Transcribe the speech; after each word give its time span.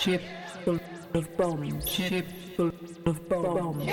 Ship 0.00 0.22
full 0.64 0.78
of 1.14 1.36
bombs. 1.36 1.88
Ship 1.88 2.24
full 2.56 2.70
of 3.04 3.28
bombs. 3.28 3.84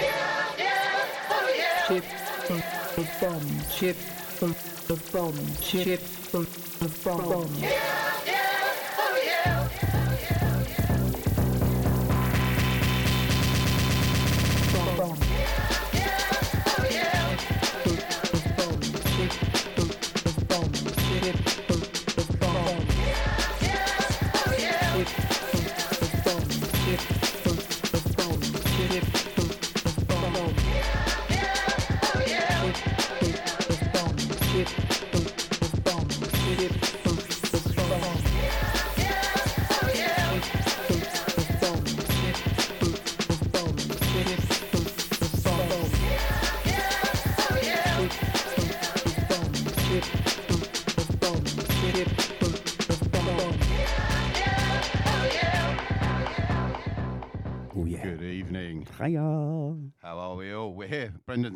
Ship 1.87 2.03
full 2.45 2.61
of 3.01 3.09
bombs. 3.19 3.75
Ship 3.75 3.95
full 3.95 4.49
of 4.93 5.11
bombs. 5.11 5.63
Ship 5.63 5.99
full 5.99 6.41
of 6.41 7.03
bombs. 7.03 8.04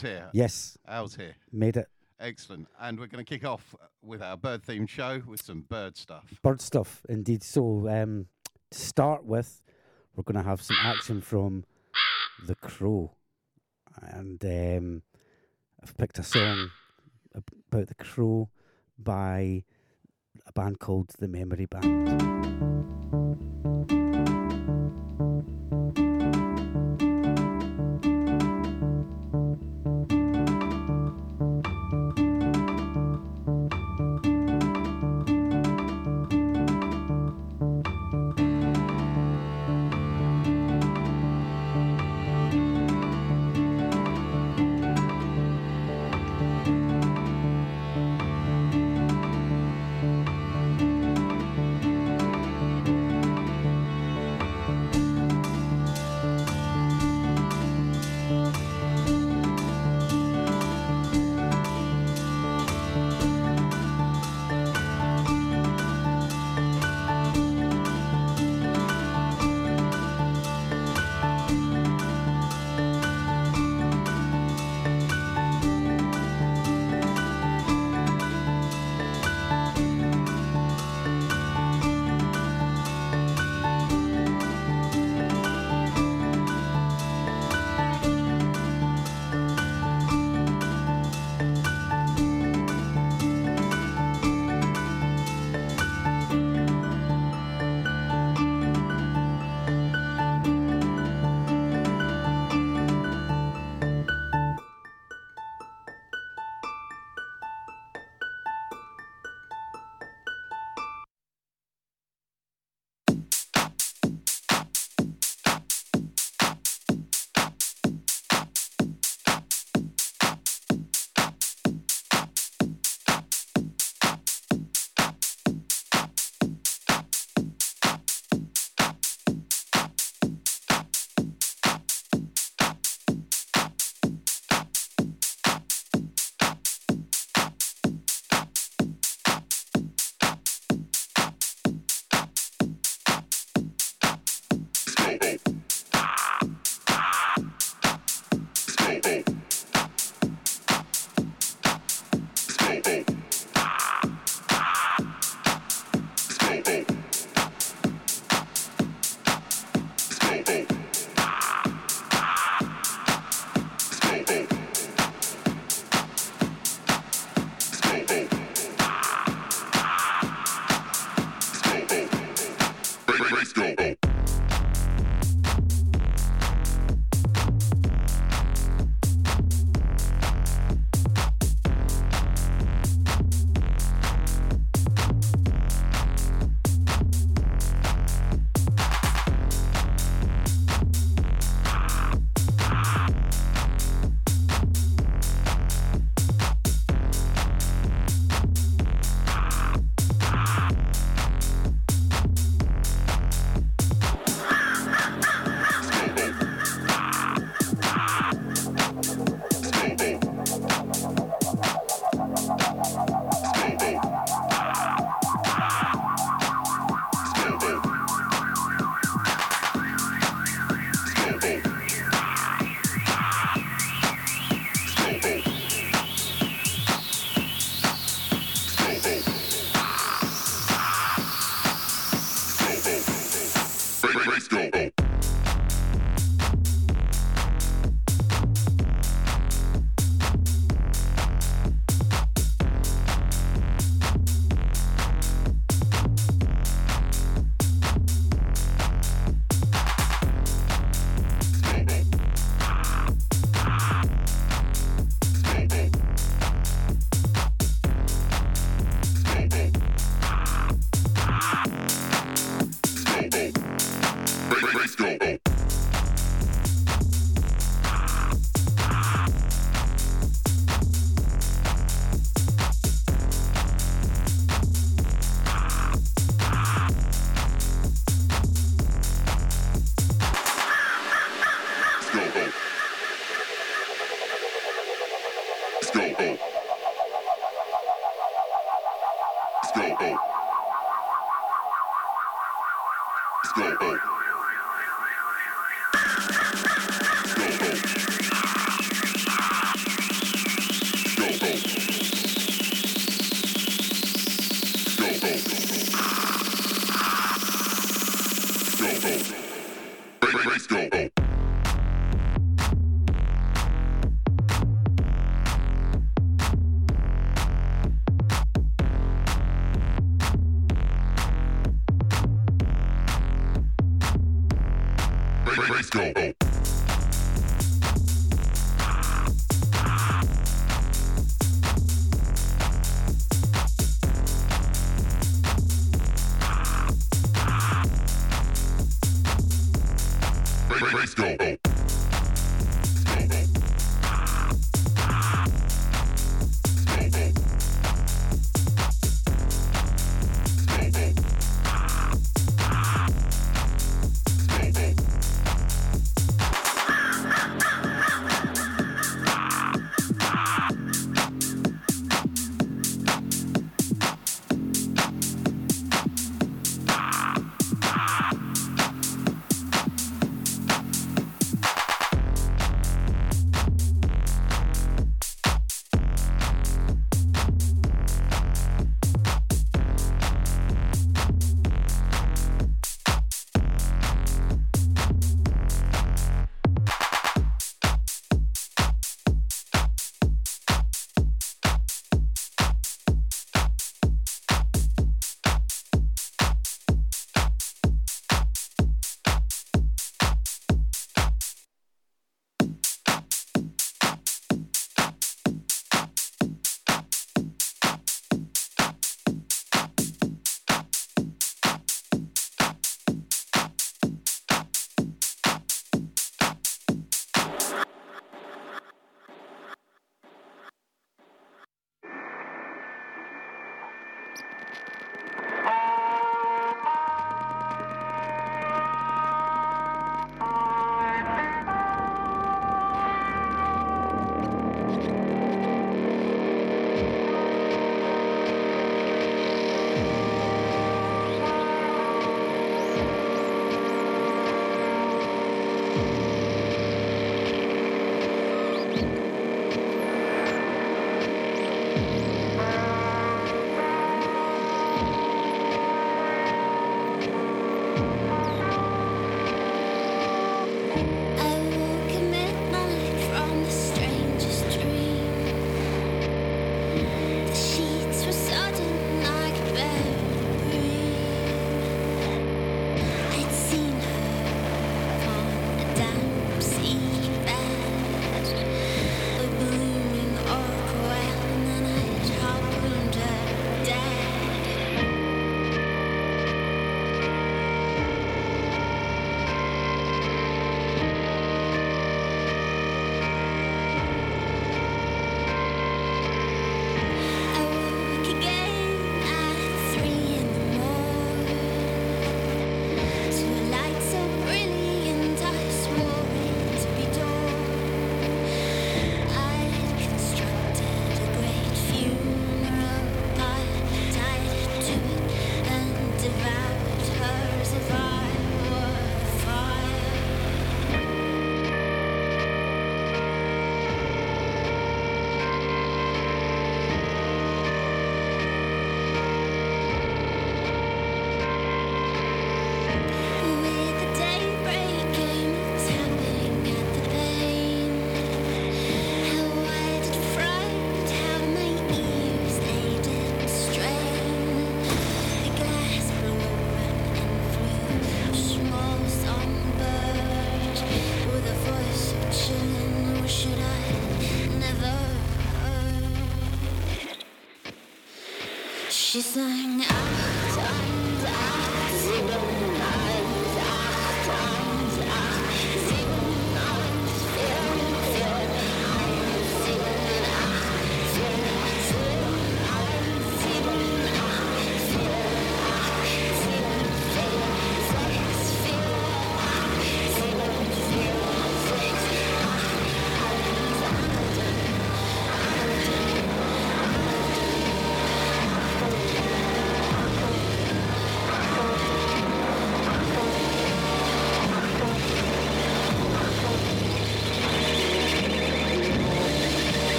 Here. 0.00 0.10
Brendan's 0.10 0.32
here. 0.32 0.42
Yes, 0.42 0.78
Al's 0.86 1.16
here. 1.16 1.34
made 1.52 1.76
it. 1.76 1.88
Excellent. 2.20 2.68
And 2.80 2.98
we're 2.98 3.06
going 3.06 3.24
to 3.24 3.28
kick 3.28 3.44
off 3.44 3.74
with 4.02 4.22
our 4.22 4.36
bird 4.36 4.62
themed 4.62 4.88
show 4.88 5.22
with 5.26 5.42
some 5.42 5.62
bird 5.62 5.96
stuff. 5.96 6.32
Bird 6.42 6.60
stuff, 6.60 7.02
indeed. 7.08 7.42
So, 7.42 7.88
um, 7.88 8.26
to 8.70 8.78
start 8.78 9.24
with, 9.24 9.62
we're 10.14 10.22
going 10.22 10.42
to 10.42 10.48
have 10.48 10.62
some 10.62 10.76
action 10.82 11.20
from 11.20 11.64
The 12.46 12.54
Crow. 12.54 13.12
And 14.00 14.44
um, 14.44 15.02
I've 15.82 15.96
picked 15.96 16.18
a 16.18 16.22
song 16.22 16.70
about 17.34 17.88
The 17.88 17.94
Crow 17.94 18.48
by 18.98 19.64
a 20.46 20.52
band 20.52 20.78
called 20.78 21.10
The 21.18 21.28
Memory 21.28 21.66
Band. 21.66 22.73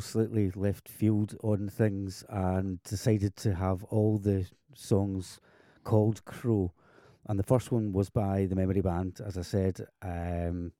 Slightly 0.00 0.50
left 0.54 0.88
field 0.88 1.36
on 1.42 1.68
things 1.68 2.24
and 2.28 2.82
decided 2.82 3.36
to 3.36 3.54
have 3.54 3.84
all 3.84 4.18
the 4.18 4.46
songs 4.74 5.40
called 5.84 6.24
Crow. 6.24 6.72
And 7.28 7.38
the 7.38 7.44
first 7.44 7.70
one 7.70 7.92
was 7.92 8.10
by 8.10 8.46
the 8.46 8.56
Memory 8.56 8.80
Band, 8.80 9.20
as 9.24 9.38
I 9.38 9.42
said. 9.42 9.86
Um, 10.02 10.72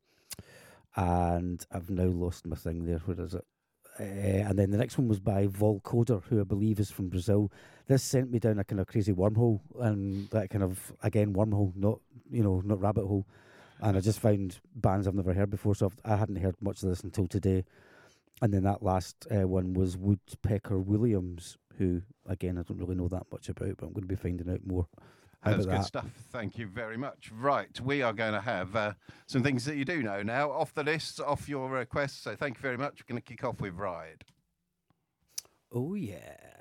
and 0.97 1.65
I've 1.71 1.91
now 1.91 2.05
lost 2.07 2.47
my 2.47 2.57
thing 2.57 2.85
there. 2.85 2.99
Where 2.99 3.25
is 3.25 3.35
it? 3.35 3.45
Uh, 4.01 4.49
and 4.49 4.59
then 4.59 4.71
the 4.71 4.79
next 4.79 4.97
one 4.97 5.09
was 5.09 5.21
by 5.21 5.47
Volcoder, 5.47 6.23
who 6.25 6.41
I 6.41 6.45
believe 6.45 6.81
is 6.81 6.91
from 6.91 7.09
Brazil. 7.09 7.53
This 7.87 8.03
sent 8.03 8.31
me 8.31 8.39
down 8.39 8.59
a 8.59 8.65
kind 8.65 8.81
of 8.81 8.87
crazy 8.87 9.13
wormhole, 9.13 9.61
and 9.81 10.29
that 10.31 10.51
kind 10.51 10.65
of 10.65 10.93
again 11.03 11.35
wormhole, 11.35 11.77
not 11.77 12.01
you 12.31 12.43
know, 12.43 12.63
not 12.65 12.81
rabbit 12.81 13.07
hole. 13.07 13.27
And 13.81 13.97
I 13.97 14.01
just 14.01 14.21
found 14.21 14.61
bands 14.75 15.07
I've 15.07 15.15
never 15.15 15.35
heard 15.35 15.51
before, 15.51 15.75
so 15.75 15.87
I've, 15.87 16.13
I 16.13 16.17
hadn't 16.17 16.37
heard 16.37 16.57
much 16.61 16.83
of 16.83 16.89
this 16.89 17.01
until 17.01 17.27
today. 17.27 17.65
And 18.43 18.53
then 18.53 18.65
that 18.65 18.83
last 18.83 19.27
uh, 19.31 19.47
one 19.47 19.73
was 19.73 19.97
Woodpecker 19.97 20.79
Wooliams, 20.81 21.57
who 21.79 22.03
again 22.27 22.59
I 22.59 22.63
don't 22.63 22.79
really 22.79 22.97
know 22.97 23.09
that 23.09 23.27
much 23.33 23.49
about, 23.49 23.77
but 23.79 23.87
I'm 23.87 23.93
going 23.93 24.03
to 24.03 24.09
be 24.09 24.17
finding 24.17 24.51
out 24.51 24.67
more. 24.67 24.89
That's 25.45 25.65
good 25.65 25.75
that? 25.75 25.85
stuff. 25.87 26.11
Thank 26.31 26.59
you 26.59 26.67
very 26.67 26.97
much. 26.97 27.31
Right, 27.33 27.81
we 27.81 28.03
are 28.03 28.13
going 28.13 28.33
to 28.33 28.41
have 28.41 28.77
uh, 28.77 28.93
some 29.27 29.43
things 29.43 29.65
that 29.65 29.77
you 29.77 29.85
do 29.85 30.03
know 30.03 30.23
now 30.23 30.51
off 30.51 30.75
the 30.75 30.85
list, 30.85 31.21
off 31.21 31.49
your 31.49 31.71
requests. 31.71 32.23
So 32.23 32.37
thank 32.37 32.57
you 32.57 32.63
very 32.63 32.77
much. 32.77 33.01
We're 33.01 33.15
going 33.15 33.23
to 33.23 33.29
kick 33.29 33.45
off 33.45 33.61
with 33.61 33.75
Ride. 33.75 34.25
Oh 35.73 35.95
yeah. 35.95 36.52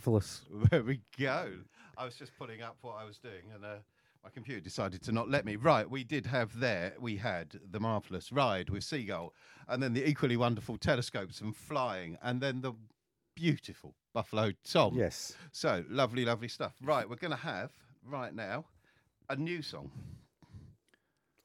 Marvelous. 0.00 0.40
There 0.70 0.82
we 0.82 1.00
go. 1.18 1.52
I 1.98 2.06
was 2.06 2.14
just 2.14 2.32
putting 2.38 2.62
up 2.62 2.78
what 2.80 2.96
I 2.98 3.04
was 3.04 3.18
doing, 3.18 3.52
and 3.54 3.62
uh, 3.62 3.76
my 4.24 4.30
computer 4.30 4.58
decided 4.60 5.02
to 5.02 5.12
not 5.12 5.28
let 5.28 5.44
me. 5.44 5.56
Right, 5.56 5.88
we 5.88 6.04
did 6.04 6.24
have 6.24 6.58
there. 6.58 6.94
We 6.98 7.18
had 7.18 7.60
the 7.70 7.80
marvelous 7.80 8.32
ride 8.32 8.70
with 8.70 8.82
Seagull, 8.82 9.34
and 9.68 9.82
then 9.82 9.92
the 9.92 10.08
equally 10.08 10.38
wonderful 10.38 10.78
telescopes 10.78 11.42
and 11.42 11.54
flying, 11.54 12.16
and 12.22 12.40
then 12.40 12.62
the 12.62 12.72
beautiful 13.36 13.94
Buffalo 14.14 14.52
Tom. 14.64 14.96
Yes. 14.96 15.36
So 15.52 15.84
lovely, 15.90 16.24
lovely 16.24 16.48
stuff. 16.48 16.72
Right, 16.82 17.08
we're 17.08 17.16
going 17.16 17.32
to 17.32 17.36
have 17.36 17.70
right 18.02 18.34
now 18.34 18.64
a 19.28 19.36
new 19.36 19.60
song. 19.60 19.90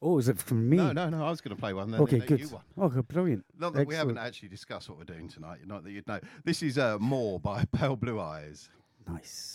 Oh, 0.06 0.20
is 0.20 0.30
it 0.30 0.38
from 0.38 0.70
me? 0.70 0.78
No, 0.78 0.92
no, 0.92 1.10
no. 1.10 1.26
I 1.26 1.32
was 1.32 1.42
going 1.42 1.56
to 1.56 1.60
play 1.60 1.74
one. 1.74 1.90
Then 1.90 2.00
Okay, 2.02 2.20
good. 2.20 2.40
You 2.40 2.48
one. 2.50 2.92
Okay, 2.92 3.02
brilliant. 3.02 3.44
Not 3.58 3.74
that 3.74 3.88
we 3.88 3.96
haven't 3.96 4.20
actually 4.20 4.50
discussed 4.50 4.88
what 4.88 5.00
we're 5.00 5.04
doing 5.04 5.28
tonight. 5.28 5.62
Not 5.66 5.84
that 5.84 5.92
you'd 5.92 6.08
know. 6.08 6.20
This 6.44 6.62
is 6.62 6.78
uh, 6.78 7.00
more 7.00 7.40
by 7.40 7.66
Pale 7.72 7.96
Blue 7.96 8.20
Eyes. 8.20 8.70
Nice. 9.08 9.55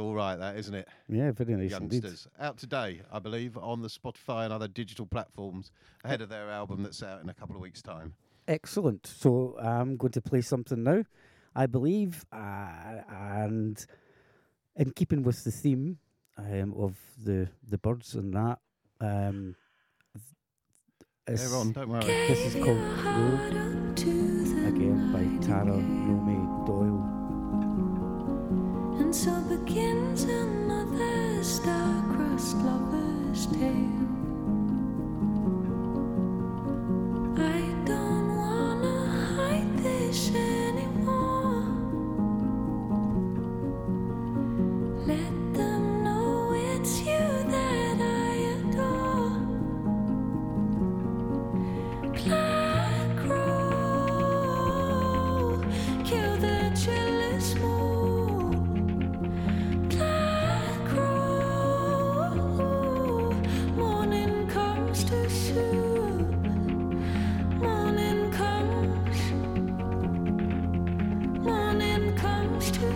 All 0.00 0.14
right, 0.14 0.36
that 0.36 0.56
isn't 0.56 0.74
it? 0.74 0.88
Yeah, 1.08 1.30
very 1.32 1.54
nice 1.54 1.72
indeed. 1.72 2.02
Youngsters. 2.02 2.28
Out 2.38 2.56
today, 2.58 3.02
I 3.12 3.18
believe, 3.18 3.56
on 3.58 3.82
the 3.82 3.88
Spotify 3.88 4.44
and 4.44 4.52
other 4.52 4.68
digital 4.68 5.06
platforms 5.06 5.70
ahead 6.04 6.20
of 6.22 6.28
their 6.28 6.50
album 6.50 6.82
that's 6.82 7.02
out 7.02 7.22
in 7.22 7.28
a 7.28 7.34
couple 7.34 7.54
of 7.56 7.62
weeks' 7.62 7.82
time. 7.82 8.14
Excellent. 8.48 9.06
So 9.06 9.56
I'm 9.62 9.96
going 9.96 10.12
to 10.12 10.20
play 10.20 10.40
something 10.40 10.82
now, 10.82 11.04
I 11.54 11.66
believe, 11.66 12.24
uh, 12.32 13.02
and 13.10 13.84
in 14.76 14.90
keeping 14.92 15.22
with 15.22 15.44
the 15.44 15.50
theme 15.50 15.98
um, 16.38 16.74
of 16.76 16.96
the 17.22 17.48
the 17.68 17.78
birds 17.78 18.14
and 18.14 18.32
that. 18.34 18.58
Um, 19.00 19.54
th- 20.14 20.24
They're 21.26 21.34
it's- 21.36 21.52
on, 21.52 21.72
don't 21.72 21.88
worry. 21.88 22.04
This 22.04 22.54
is 22.54 22.64
called 22.64 22.98
Crow, 22.98 23.38
again 24.66 25.12
by 25.12 25.46
Tara 25.46 25.64
Nome 25.66 26.26
Doyle. 26.26 26.49
And 29.00 29.16
so 29.16 29.32
begins 29.48 30.24
another 30.24 31.42
star-crossed 31.42 32.56
lover's 32.58 33.46
tale. 33.46 34.06
I 37.38 37.69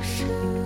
是。 0.05 0.64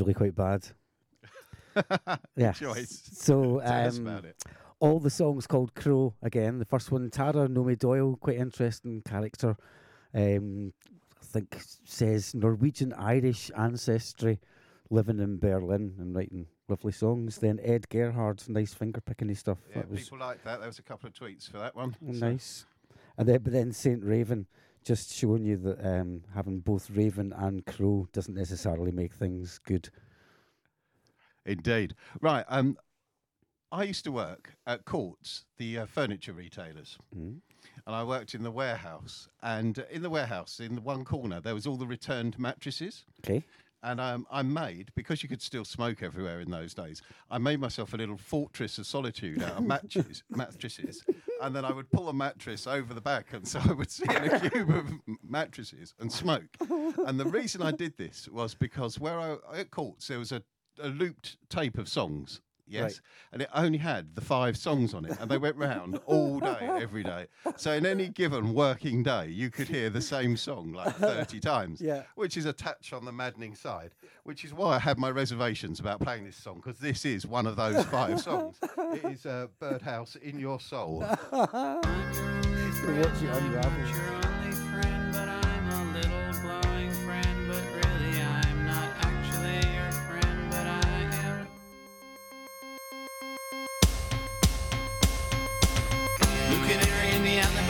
Really 0.00 0.14
quite 0.14 0.34
bad. 0.34 0.66
yeah. 2.36 2.52
choice. 2.52 3.02
So 3.12 3.60
um, 3.64 4.06
about 4.06 4.24
it. 4.24 4.42
all 4.80 4.98
the 4.98 5.10
songs 5.10 5.46
called 5.46 5.74
Crow 5.74 6.14
again. 6.22 6.58
The 6.58 6.64
first 6.64 6.90
one, 6.90 7.10
Tara 7.10 7.48
Nome 7.48 7.74
Doyle, 7.74 8.16
quite 8.16 8.36
interesting 8.38 9.02
character. 9.02 9.56
Um, 10.14 10.72
I 11.20 11.24
think 11.24 11.60
says 11.84 12.34
Norwegian 12.34 12.92
Irish 12.94 13.50
ancestry, 13.56 14.40
living 14.90 15.20
in 15.20 15.38
Berlin 15.38 15.94
and 15.98 16.14
writing 16.14 16.46
lovely 16.68 16.92
songs. 16.92 17.38
Then 17.38 17.60
Ed 17.62 17.88
Gerhard's 17.88 18.48
nice 18.48 18.74
finger 18.74 19.00
picking 19.00 19.32
stuff. 19.34 19.58
Yeah, 19.68 19.76
that 19.82 19.90
was 19.90 20.00
people 20.04 20.18
like 20.18 20.42
that. 20.44 20.58
There 20.58 20.68
was 20.68 20.78
a 20.80 20.82
couple 20.82 21.08
of 21.08 21.14
tweets 21.14 21.48
for 21.48 21.58
that 21.58 21.76
one. 21.76 21.94
Oh, 22.08 22.12
So- 22.12 22.26
nice. 22.26 22.64
And 23.18 23.28
then, 23.28 23.42
but 23.42 23.52
then 23.52 23.70
Saint 23.72 24.02
Raven, 24.02 24.46
just 24.84 25.12
showing 25.12 25.44
you 25.44 25.56
that 25.58 25.84
um, 25.84 26.22
having 26.34 26.60
both 26.60 26.90
Raven 26.90 27.32
and 27.36 27.64
Crow 27.66 28.08
doesn't 28.12 28.34
necessarily 28.34 28.90
make 28.92 29.12
things 29.12 29.58
good. 29.66 29.88
Indeed. 31.46 31.94
Right. 32.20 32.44
Um, 32.48 32.76
I 33.72 33.84
used 33.84 34.04
to 34.04 34.12
work 34.12 34.54
at 34.66 34.84
Courts, 34.84 35.44
the 35.58 35.78
uh, 35.80 35.86
furniture 35.86 36.32
retailers, 36.32 36.98
Mm. 37.16 37.40
and 37.86 37.94
I 37.94 38.02
worked 38.02 38.34
in 38.34 38.42
the 38.42 38.50
warehouse. 38.50 39.28
And 39.42 39.78
uh, 39.78 39.82
in 39.90 40.02
the 40.02 40.10
warehouse, 40.10 40.60
in 40.60 40.74
the 40.74 40.80
one 40.80 41.04
corner, 41.04 41.40
there 41.40 41.54
was 41.54 41.66
all 41.66 41.76
the 41.76 41.86
returned 41.86 42.38
mattresses. 42.38 43.04
Okay. 43.24 43.44
And 43.82 44.00
um, 44.00 44.26
I 44.30 44.42
made, 44.42 44.90
because 44.94 45.22
you 45.22 45.28
could 45.28 45.40
still 45.40 45.64
smoke 45.64 46.02
everywhere 46.02 46.40
in 46.40 46.50
those 46.50 46.74
days, 46.74 47.00
I 47.30 47.38
made 47.38 47.60
myself 47.60 47.94
a 47.94 47.96
little 47.96 48.18
fortress 48.18 48.76
of 48.78 48.86
solitude 48.86 49.42
out 49.42 49.56
of 49.56 49.64
matches, 49.64 50.22
mattresses. 50.30 51.02
And 51.40 51.56
then 51.56 51.64
I 51.64 51.72
would 51.72 51.90
pull 51.90 52.10
a 52.10 52.12
mattress 52.12 52.66
over 52.66 52.92
the 52.92 53.00
back, 53.00 53.32
and 53.32 53.48
so 53.48 53.60
I 53.64 53.72
would 53.72 53.90
sit 53.90 54.10
in 54.10 54.30
a 54.30 54.50
cube 54.50 54.70
of 54.70 54.86
mattresses 55.26 55.94
and 55.98 56.12
smoke. 56.12 56.48
And 57.06 57.18
the 57.18 57.24
reason 57.24 57.62
I 57.62 57.70
did 57.70 57.96
this 57.96 58.28
was 58.28 58.54
because 58.54 58.98
where 59.00 59.18
I 59.18 59.36
at 59.54 59.70
Courts, 59.70 60.08
there 60.08 60.18
was 60.18 60.32
a, 60.32 60.42
a 60.82 60.88
looped 60.88 61.38
tape 61.48 61.78
of 61.78 61.88
songs. 61.88 62.42
Yes, 62.70 62.82
Right. 62.82 63.00
and 63.32 63.42
it 63.42 63.48
only 63.52 63.78
had 63.78 64.14
the 64.14 64.20
five 64.20 64.56
songs 64.56 64.94
on 64.94 65.04
it, 65.04 65.18
and 65.20 65.28
they 65.30 65.38
went 65.38 65.56
round 65.56 65.98
all 66.06 66.38
day, 66.40 66.58
every 66.80 67.02
day. 67.02 67.26
So 67.56 67.72
in 67.72 67.84
any 67.84 68.08
given 68.08 68.54
working 68.54 69.02
day, 69.02 69.28
you 69.28 69.50
could 69.50 69.68
hear 69.68 69.90
the 69.90 70.00
same 70.00 70.36
song 70.36 70.72
like 70.72 70.94
thirty 70.96 71.40
times 71.52 71.80
Yeah. 71.80 72.04
which 72.14 72.36
is 72.36 72.46
a 72.46 72.52
touch 72.52 72.92
on 72.92 73.04
the 73.04 73.12
maddening 73.12 73.54
side, 73.56 73.90
which 74.24 74.44
is 74.44 74.54
why 74.54 74.76
I 74.76 74.78
had 74.78 74.98
my 74.98 75.10
reservations 75.10 75.80
about 75.80 76.00
playing 76.00 76.24
this 76.24 76.36
song 76.36 76.56
because 76.64 76.78
this 76.78 77.04
is 77.04 77.26
one 77.26 77.46
of 77.46 77.56
those 77.56 77.84
five 77.86 78.20
songs. 78.20 78.56
It 78.78 79.04
is 79.04 79.26
uh, 79.26 79.48
Birdhouse 79.58 80.16
in 80.16 80.38
Your 80.38 80.60
Soul. 80.60 81.00
watch 81.00 81.18
it 83.22 83.30
unravel. 83.30 84.29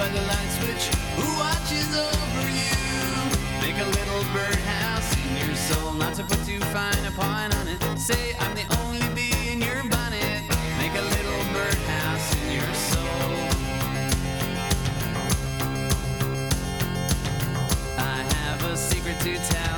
By 0.01 0.09
the 0.09 0.23
light 0.23 0.51
switch, 0.57 0.87
who 1.17 1.29
watches 1.37 1.91
over 1.95 2.45
you? 2.49 2.75
Make 3.61 3.77
a 3.77 3.89
little 3.99 4.25
birdhouse 4.33 5.11
in 5.21 5.47
your 5.47 5.55
soul, 5.55 5.93
not 5.93 6.15
to 6.15 6.25
put 6.25 6.41
too 6.47 6.59
fine 6.73 7.05
a 7.05 7.11
point 7.11 7.53
on 7.59 7.69
it. 7.69 7.81
Say 7.99 8.35
I'm 8.41 8.55
the 8.55 8.65
only 8.81 9.05
bee 9.15 9.53
in 9.53 9.61
your 9.61 9.83
bonnet. 9.93 10.41
Make 10.81 10.95
a 11.05 11.07
little 11.17 11.43
birdhouse 11.53 12.29
in 12.41 12.47
your 12.59 12.73
soul. 12.93 13.31
I 17.99 18.17
have 18.37 18.65
a 18.73 18.77
secret 18.79 19.21
to 19.21 19.37
tell 19.53 19.70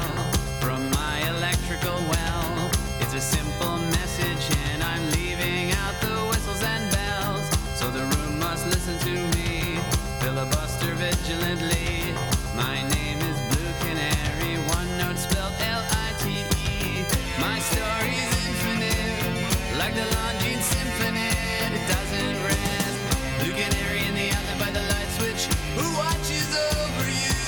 vigilantly. 11.23 12.14
My 12.55 12.83
name 12.95 13.18
is 13.18 13.39
Blue 13.51 13.73
Canary, 13.87 14.59
one 14.75 14.89
note 14.99 15.16
spelled 15.16 15.55
L 15.61 15.83
I 15.91 16.12
T 16.18 16.31
E. 16.31 17.05
My 17.41 17.59
story's 17.59 18.33
infinite, 18.47 19.79
like 19.79 19.95
the 19.95 20.03
Longines 20.03 20.62
Symphony. 20.62 21.31
It 21.77 21.85
doesn't 21.87 22.37
rest. 22.43 22.99
Blue 23.41 23.53
Canary 23.53 24.03
in 24.07 24.14
the 24.14 24.31
outlet 24.35 24.59
by 24.59 24.70
the 24.70 24.83
light 24.93 25.11
switch, 25.18 25.47
who 25.77 25.87
watches 25.97 26.51
over 26.75 27.07
you? 27.07 27.39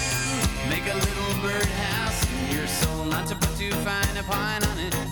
Make 0.71 0.87
a 0.87 0.95
little 0.95 1.35
birdhouse 1.43 2.21
in 2.33 2.57
your 2.57 2.67
soul, 2.67 3.05
not 3.05 3.27
to 3.29 3.35
put 3.35 3.57
too 3.59 3.73
fine 3.83 4.17
a 4.17 4.23
point 4.23 4.67
on 4.71 4.79
it. 4.79 5.04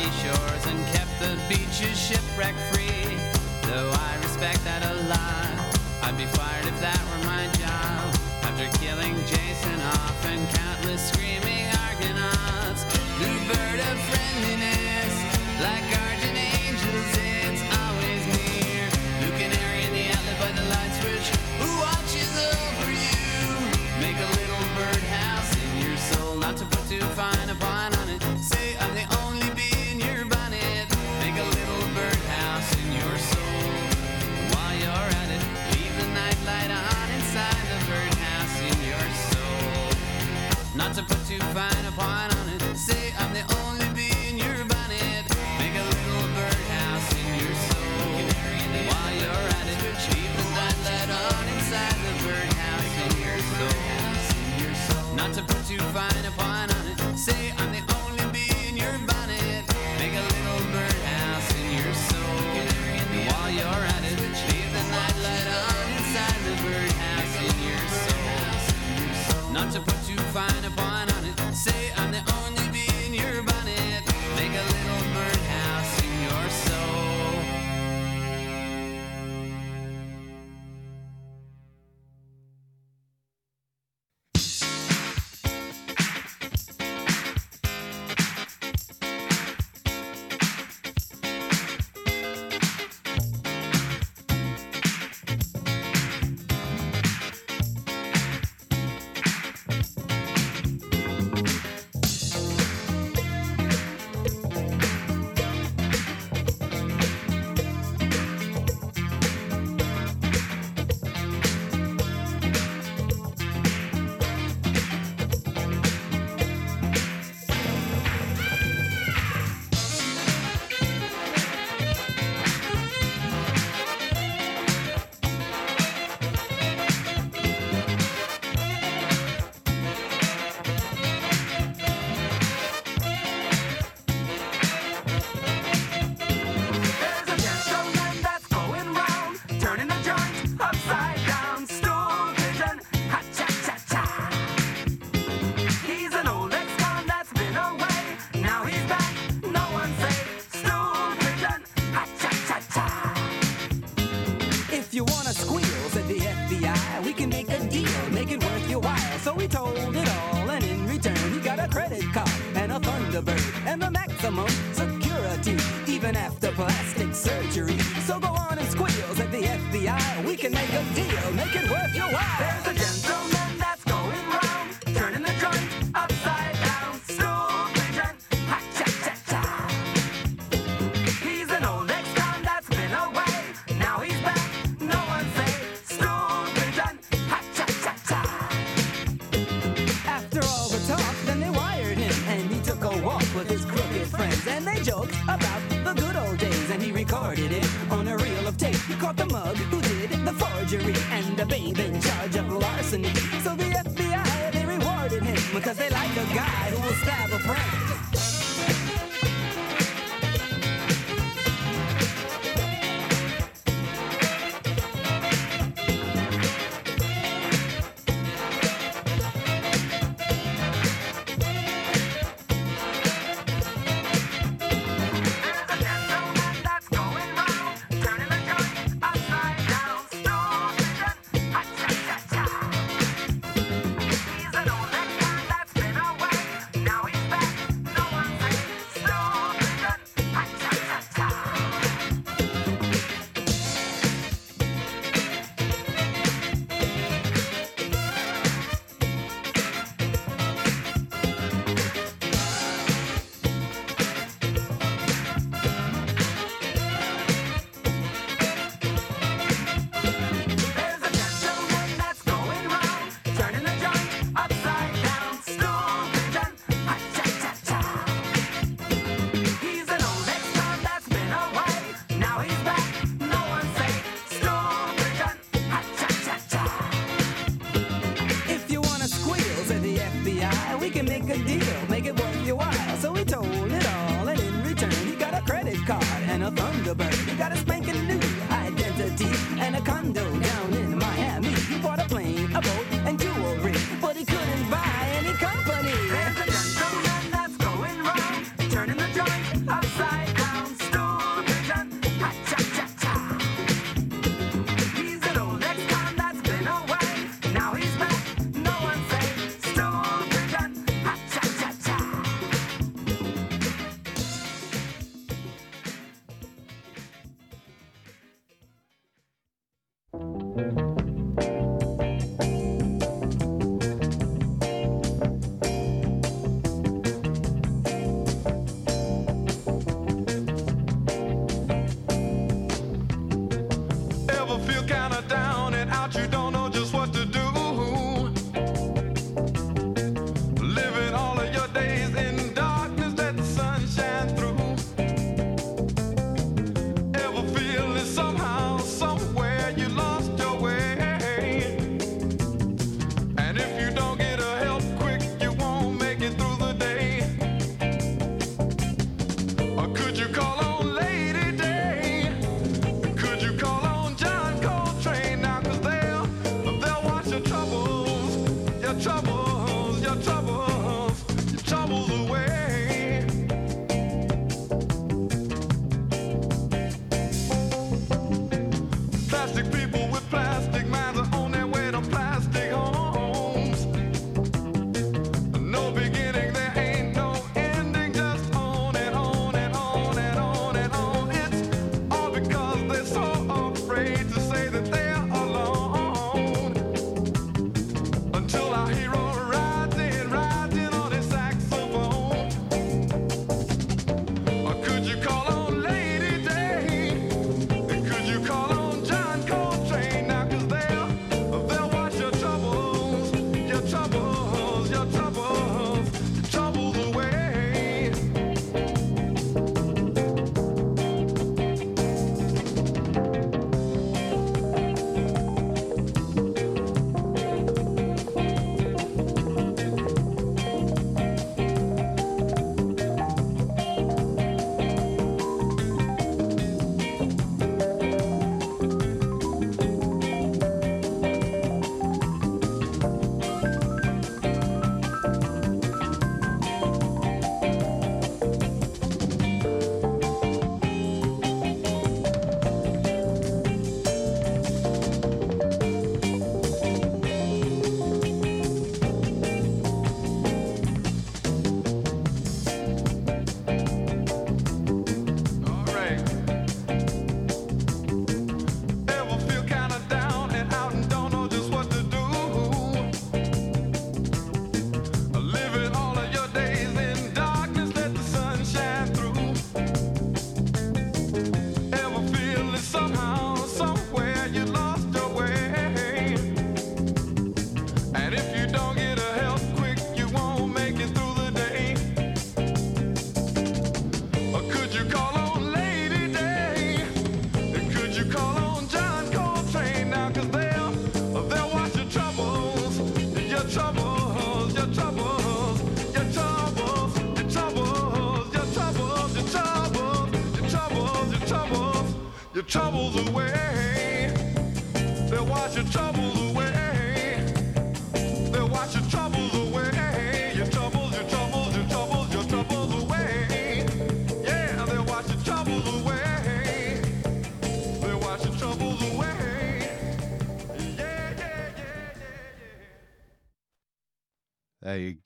Rocky 0.00 0.10
shores 0.16 0.66
and 0.66 0.86
kept 0.88 1.10
the 1.18 1.38
beaches 1.48 1.98
shipwreck 1.98 2.54
free. 2.72 3.16
Though 3.62 3.90
I 3.92 4.16
respect 4.22 4.64
that 4.64 4.82
a 4.82 4.94
lot, 5.08 5.78
I'd 6.02 6.16
be 6.16 6.26
fired 6.26 6.66
if 6.66 6.80
that 6.80 7.00
were 7.10 7.24
my 7.24 7.46
job. 7.58 8.14
After 8.42 8.68
killing 8.78 9.14
Jason 9.26 9.80
off 9.80 10.26
and 10.26 10.48
countless 10.50 11.10
screaming 11.10 11.68
Argonauts, 11.86 12.84
new 13.18 13.38
bird 13.48 13.80
of 13.80 13.96
friendliness, 14.08 15.14
like 15.60 15.84
guardian 15.92 16.19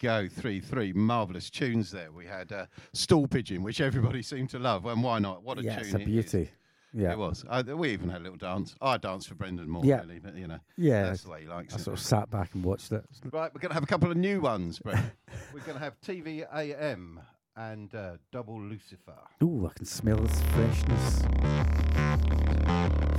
go, 0.05 0.29
three 0.29 0.61
three 0.61 0.93
marvelous 0.93 1.49
tunes 1.51 1.91
there. 1.91 2.13
We 2.13 2.27
had 2.27 2.53
uh, 2.53 2.67
Stool 2.93 3.27
Pigeon, 3.27 3.63
which 3.63 3.81
everybody 3.81 4.23
seemed 4.23 4.51
to 4.51 4.59
love, 4.59 4.85
and 4.87 5.03
why 5.03 5.19
not? 5.19 5.43
What 5.43 5.59
a 5.59 5.63
yeah, 5.65 5.77
tune! 5.77 5.85
it's 5.87 5.95
a 5.95 5.99
it 6.01 6.05
beauty. 6.05 6.51
Yeah, 6.97 7.11
It 7.13 7.19
was. 7.19 7.45
We 7.67 7.91
even 7.91 8.09
had 8.09 8.21
a 8.21 8.23
little 8.23 8.39
dance. 8.39 8.77
I 8.81 8.99
danced 8.99 9.27
for 9.27 9.35
Brendan 9.35 9.69
Moore, 9.69 9.83
Yeah. 9.85 10.03
really, 10.03 10.21
but 10.21 10.37
you 10.37 10.47
know, 10.47 10.61
yeah. 10.77 11.03
that's 11.07 11.25
the 11.25 11.31
way 11.31 11.41
he 11.41 11.49
likes 11.49 11.75
I 11.75 11.79
it. 11.79 11.81
sort 11.81 11.99
of 11.99 12.05
sat 12.05 12.31
back 12.31 12.55
and 12.55 12.63
watched 12.63 12.93
it. 12.93 13.05
Right, 13.33 13.53
we're 13.53 13.61
going 13.61 13.71
to 13.71 13.75
have 13.75 13.83
a 13.83 13.87
couple 13.89 14.13
of 14.13 14.17
new 14.17 14.41
ones, 14.41 14.79
Brett. 14.79 15.03
we're 15.53 15.59
going 15.61 15.77
to 15.77 15.83
have 15.83 16.01
TV 16.01 16.47
AM 16.55 17.19
and 17.57 17.93
uh, 17.97 18.13
Double 18.31 18.61
Lucifer. 18.61 19.19
Ooh, 19.43 19.69
I 19.69 19.73
can 19.77 19.87
smell 19.87 20.19
this 20.19 20.41
freshness. 20.53 21.23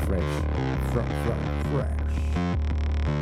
Fresh, 0.06 0.46
fr- 0.94 1.02
fr- 1.02 1.70
fresh. 1.72 3.16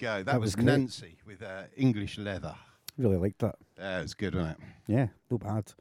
go. 0.00 0.16
That, 0.16 0.26
that 0.26 0.40
was, 0.40 0.56
was 0.56 0.64
Nancy 0.64 1.16
with 1.26 1.42
uh, 1.42 1.62
English 1.76 2.18
Leather. 2.18 2.54
Really 2.98 3.16
liked 3.16 3.38
that. 3.40 3.56
Yeah, 3.78 3.98
it 3.98 4.02
was 4.02 4.14
good, 4.14 4.34
wasn't 4.34 4.58
it? 4.58 4.92
Yeah, 4.92 5.06
no 5.30 5.38
bad. 5.38 5.72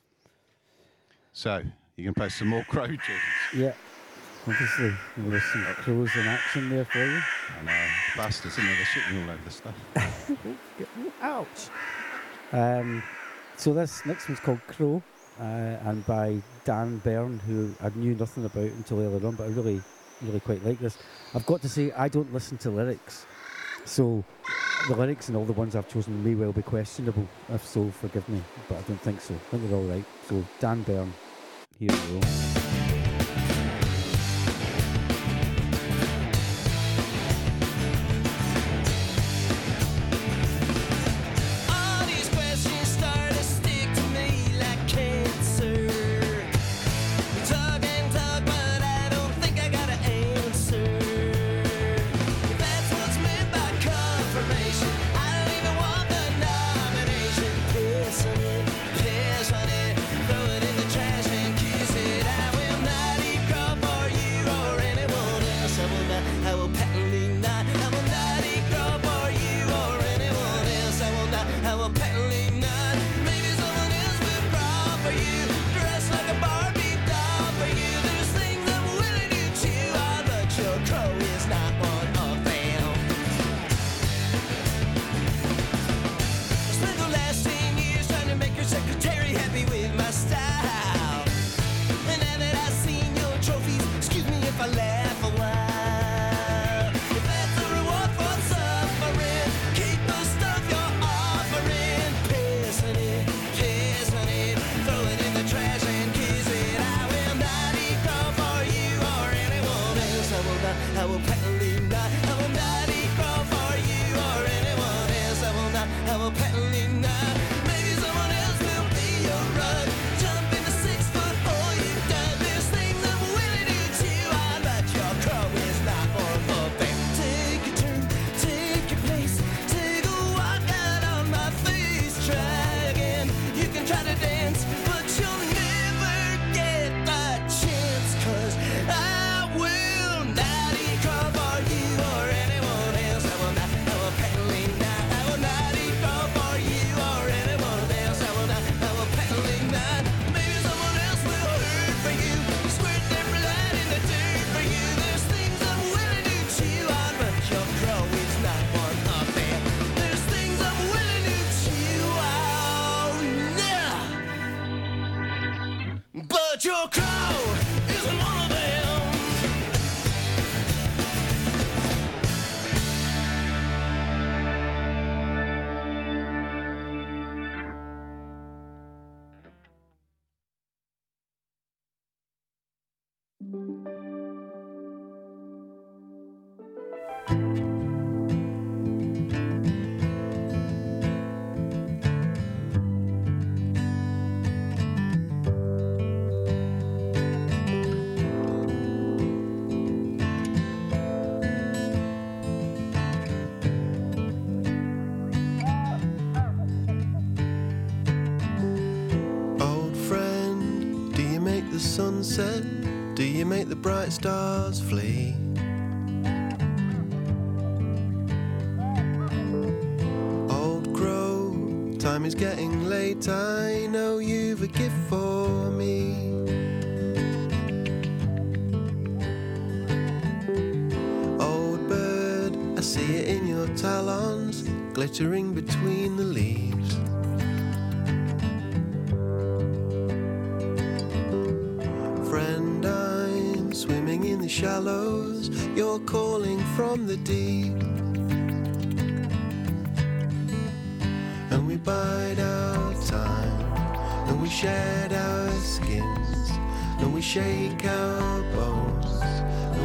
So, 1.33 1.61
you 1.95 2.03
can 2.03 2.13
play 2.13 2.29
some 2.29 2.49
more 2.49 2.63
crow 2.65 2.87
tunes. 2.87 2.99
Yeah. 3.55 3.73
Obviously, 4.47 4.93
there 5.17 5.31
was 5.31 5.43
some 5.43 5.65
oh. 5.67 5.73
crows 5.73 6.15
in 6.15 6.27
action 6.27 6.69
there 6.69 6.85
for 6.85 7.03
you. 7.03 7.19
I 7.59 7.65
know. 7.65 7.87
Bastards, 8.15 8.57
and 8.57 8.67
they're 8.67 8.85
shooting 8.85 9.23
all 9.23 9.29
over 9.31 9.43
the 9.43 9.51
stuff. 9.51 9.75
Ouch. 11.21 11.69
Um, 12.51 13.03
so 13.57 13.73
this 13.73 14.05
next 14.05 14.27
one's 14.27 14.39
called 14.39 14.61
Crow, 14.67 15.03
uh, 15.39 15.43
and 15.43 16.05
by 16.05 16.41
Dan 16.63 16.97
Byrne, 16.99 17.39
who 17.39 17.73
I 17.83 17.89
knew 17.95 18.15
nothing 18.15 18.45
about 18.45 18.63
until 18.63 19.01
earlier 19.01 19.27
on, 19.27 19.35
but 19.35 19.43
I 19.43 19.47
really, 19.47 19.81
really 20.21 20.39
quite 20.39 20.65
like 20.65 20.79
this. 20.79 20.97
I've 21.35 21.45
got 21.45 21.61
to 21.61 21.69
say, 21.69 21.91
I 21.91 22.07
don't 22.07 22.33
listen 22.33 22.57
to 22.59 22.69
lyrics. 22.69 23.25
So 23.89 24.23
the 24.87 24.95
lyrics 24.95 25.29
and 25.29 25.35
all 25.35 25.45
the 25.45 25.53
ones 25.53 25.75
I've 25.75 25.89
chosen 25.89 26.23
may 26.23 26.35
well 26.35 26.51
be 26.51 26.61
questionable. 26.61 27.27
If 27.51 27.65
so, 27.65 27.89
forgive 27.89 28.29
me, 28.29 28.39
but 28.67 28.77
I 28.77 28.81
don't 28.81 29.01
think 29.01 29.19
so. 29.19 29.33
I 29.33 29.37
think 29.49 29.67
they're 29.67 29.77
all 29.77 29.83
right. 29.85 30.05
So 30.27 30.45
Dan 30.59 30.83
Byrne, 30.83 31.11
here 31.79 31.89
we 31.91 32.19
go. 32.21 32.98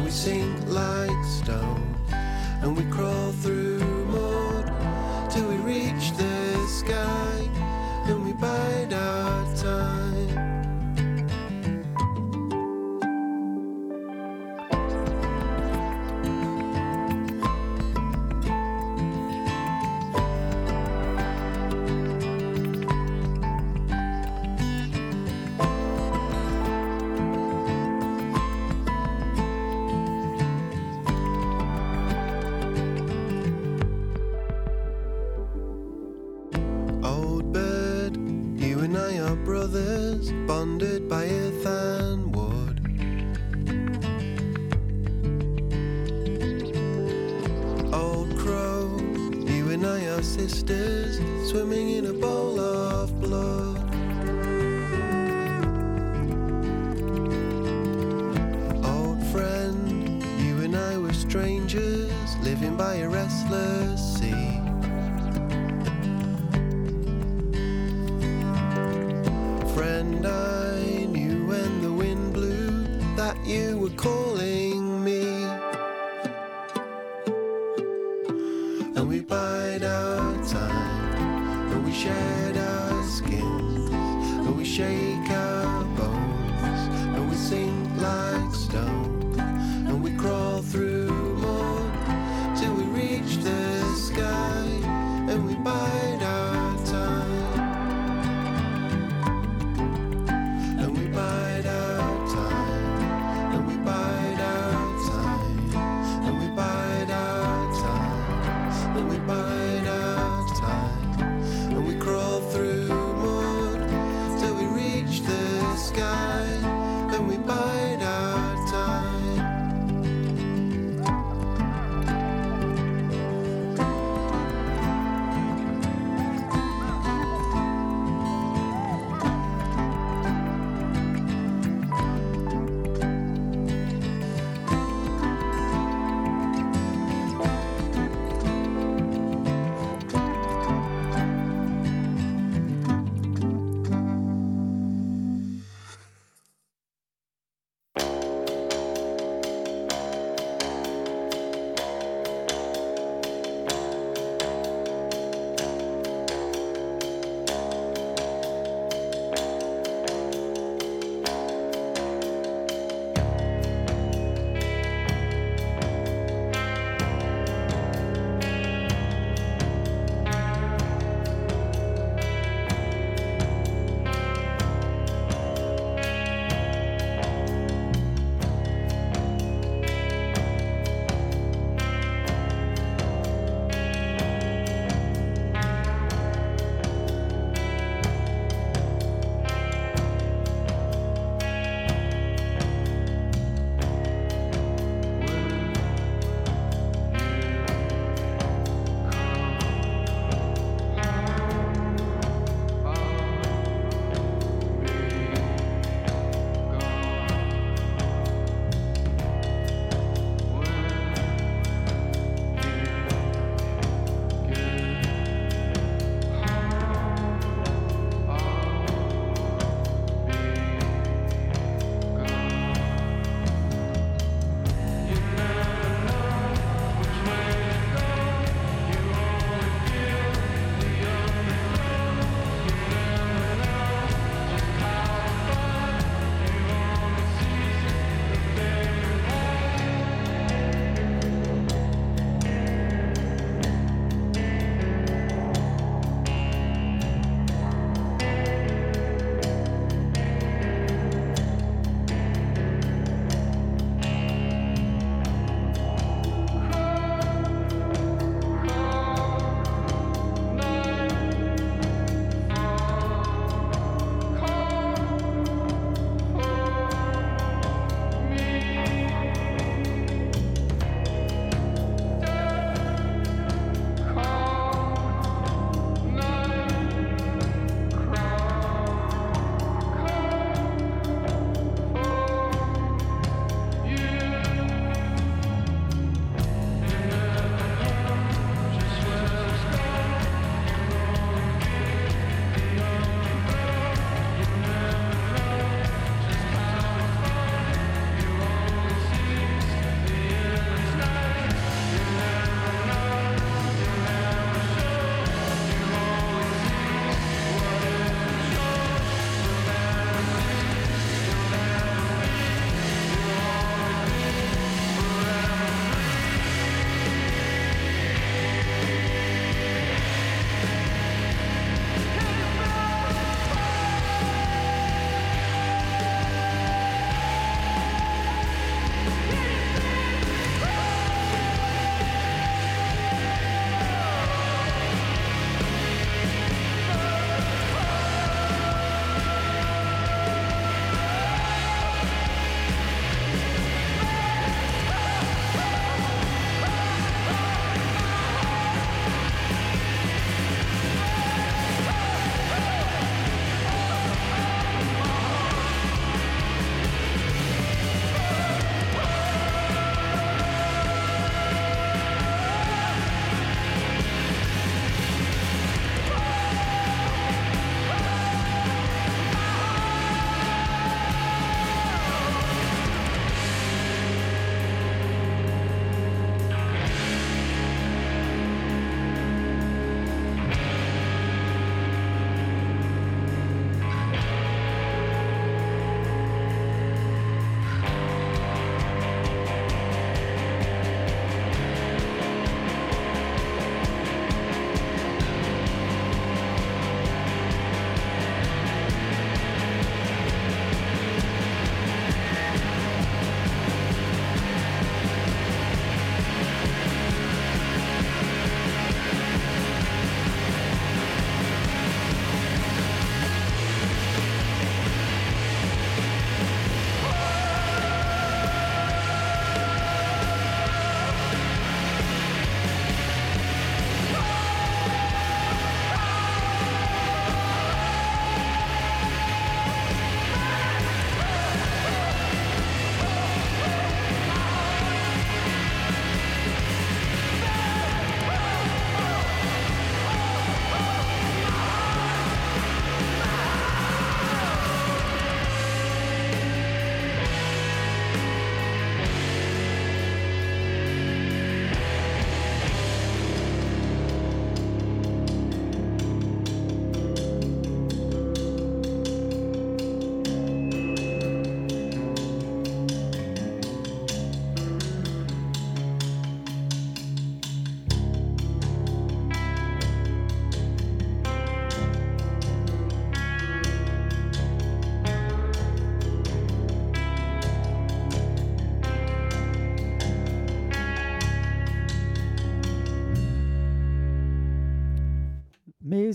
we 0.05 0.11
sink 0.11 0.55
like 0.67 1.25
stone, 1.25 1.95
and 2.61 2.77
we 2.77 2.83
crawl 2.95 3.31
through 3.41 3.79
mud 4.05 5.31
till 5.31 5.47
we 5.47 5.55
reach 5.55 6.11
the 6.11 6.67
sky, 6.67 7.49
and 8.05 8.23
we 8.23 8.31
bite 8.33 8.74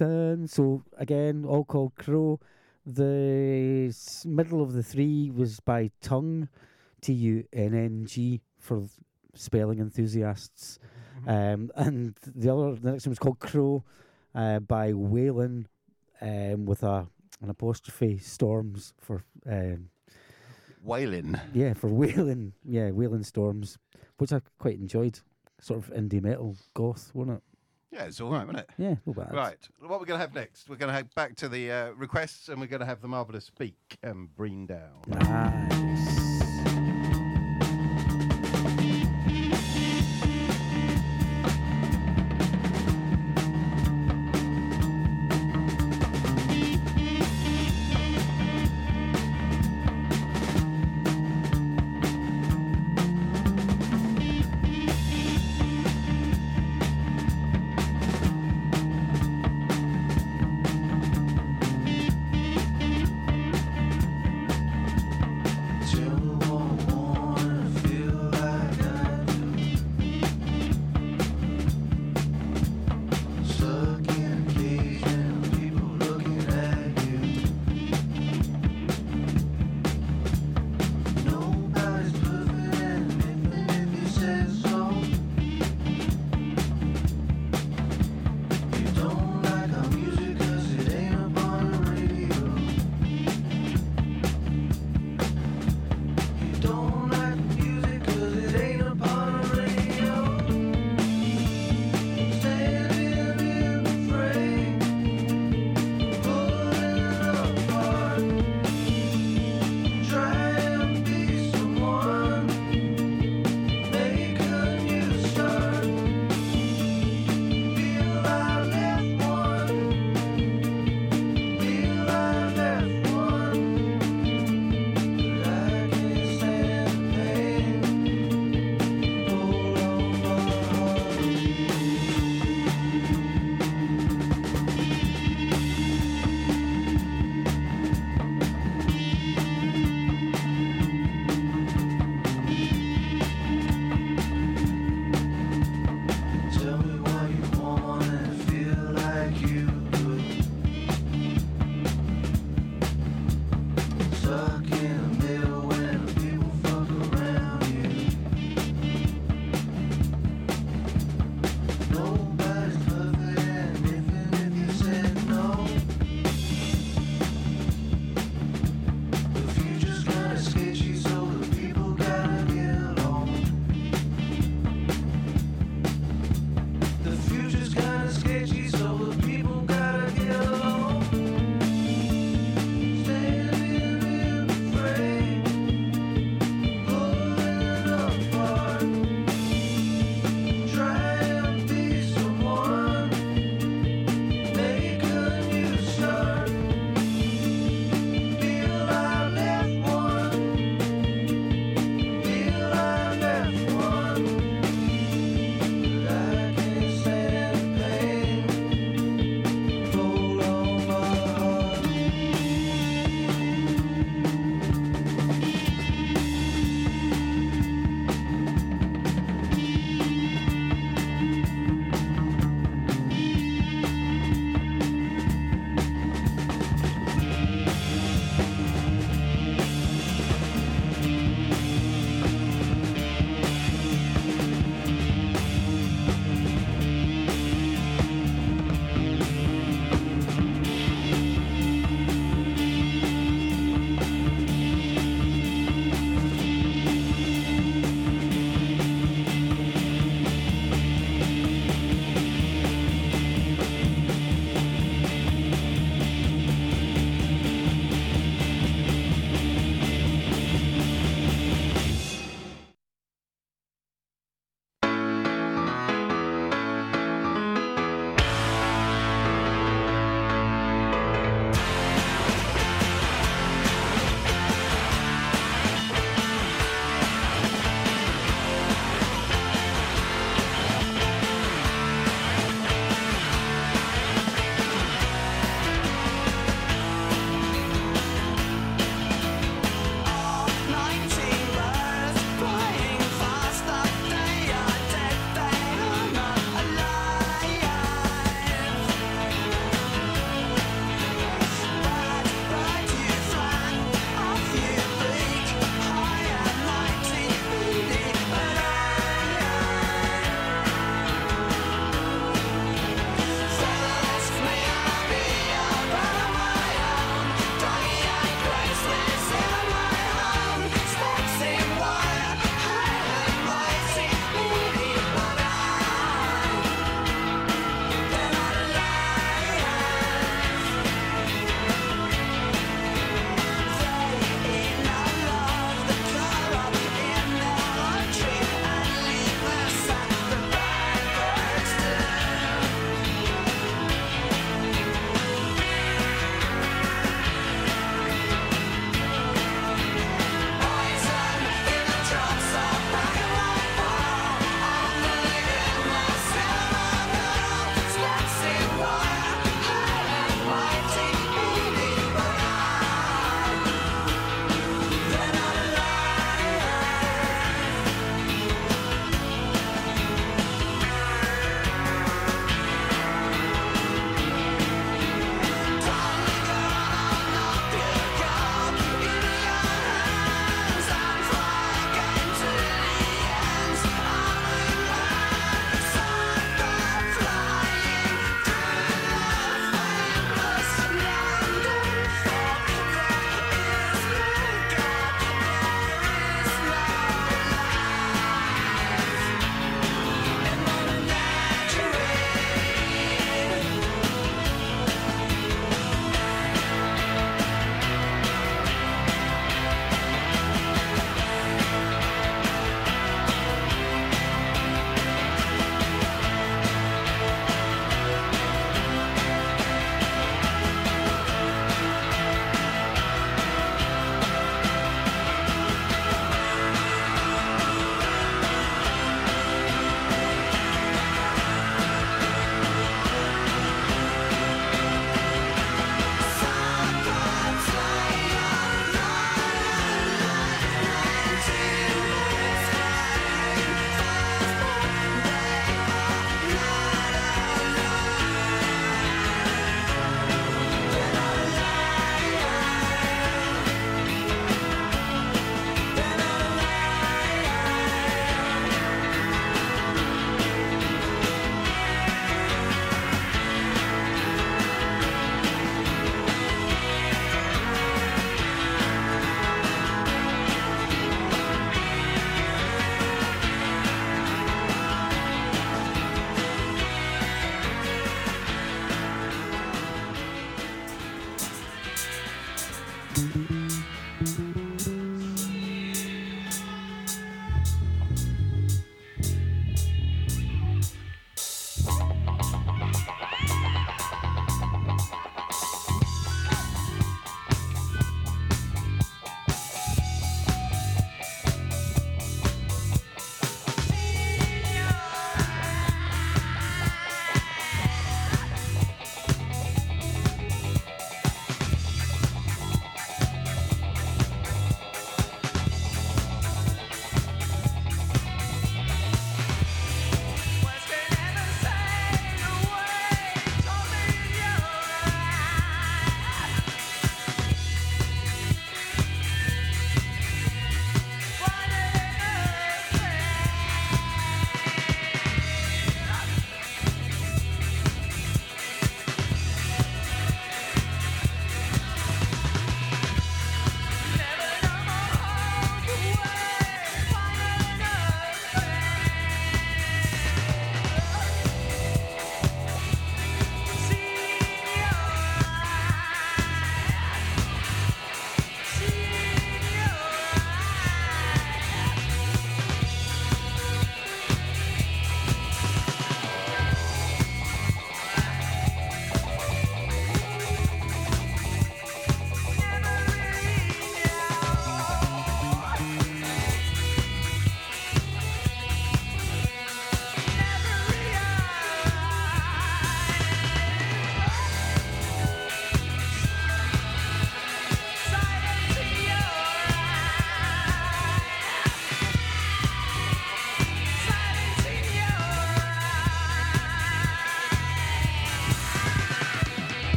reason. 0.00 0.46
So 0.48 0.82
again, 0.98 1.44
all 1.44 1.64
called 1.64 1.94
Crow. 1.96 2.40
The 2.86 3.86
s- 3.88 4.24
middle 4.26 4.62
of 4.62 4.72
the 4.72 4.82
three 4.82 5.30
was 5.30 5.60
by 5.60 5.90
Tunng, 6.02 6.48
T 7.00 7.12
U 7.12 7.44
N 7.52 7.74
N 7.74 8.04
G 8.06 8.40
for 8.58 8.82
spelling 9.34 9.78
enthusiasts. 9.78 10.78
Um, 11.26 11.70
and 11.76 12.14
the 12.34 12.52
other, 12.52 12.74
the 12.74 12.92
next 12.92 13.06
one 13.06 13.10
was 13.12 13.18
called 13.18 13.38
Crow, 13.38 13.84
uh, 14.34 14.58
by 14.60 14.92
Wailin', 14.92 15.66
um, 16.20 16.66
with 16.66 16.82
a 16.82 17.06
an 17.40 17.50
apostrophe 17.50 18.18
Storms 18.18 18.94
for 19.00 19.24
um, 19.46 19.88
Wailing. 20.82 21.38
yeah 21.52 21.74
for 21.74 21.88
Wailin' 21.88 22.52
yeah 22.64 22.90
Wailin' 22.90 23.24
Storms, 23.24 23.78
which 24.18 24.32
I 24.32 24.40
quite 24.58 24.78
enjoyed. 24.78 25.20
Sort 25.60 25.78
of 25.78 25.90
indie 25.94 26.20
metal 26.22 26.56
goth, 26.74 27.10
wasn't 27.14 27.38
it? 27.38 27.42
Yeah, 27.94 28.06
it's 28.06 28.20
all 28.20 28.30
right, 28.30 28.44
wasn't 28.44 28.58
it? 28.58 28.70
Yeah, 28.76 28.96
no 29.06 29.12
bad. 29.12 29.32
Right. 29.32 29.68
What 29.78 30.00
we're 30.00 30.06
going 30.06 30.18
to 30.18 30.26
have 30.26 30.34
next? 30.34 30.68
We're 30.68 30.74
going 30.76 30.88
to 30.88 30.94
have 30.94 31.14
back 31.14 31.36
to 31.36 31.48
the 31.48 31.70
uh, 31.70 31.90
requests, 31.92 32.48
and 32.48 32.60
we're 32.60 32.66
going 32.66 32.80
to 32.80 32.86
have 32.86 33.00
the 33.00 33.08
marvelous 33.08 33.44
Speak 33.44 33.98
and 34.02 34.34
Breen 34.34 34.66
Down. 34.66 35.02
Nice. 35.06 36.23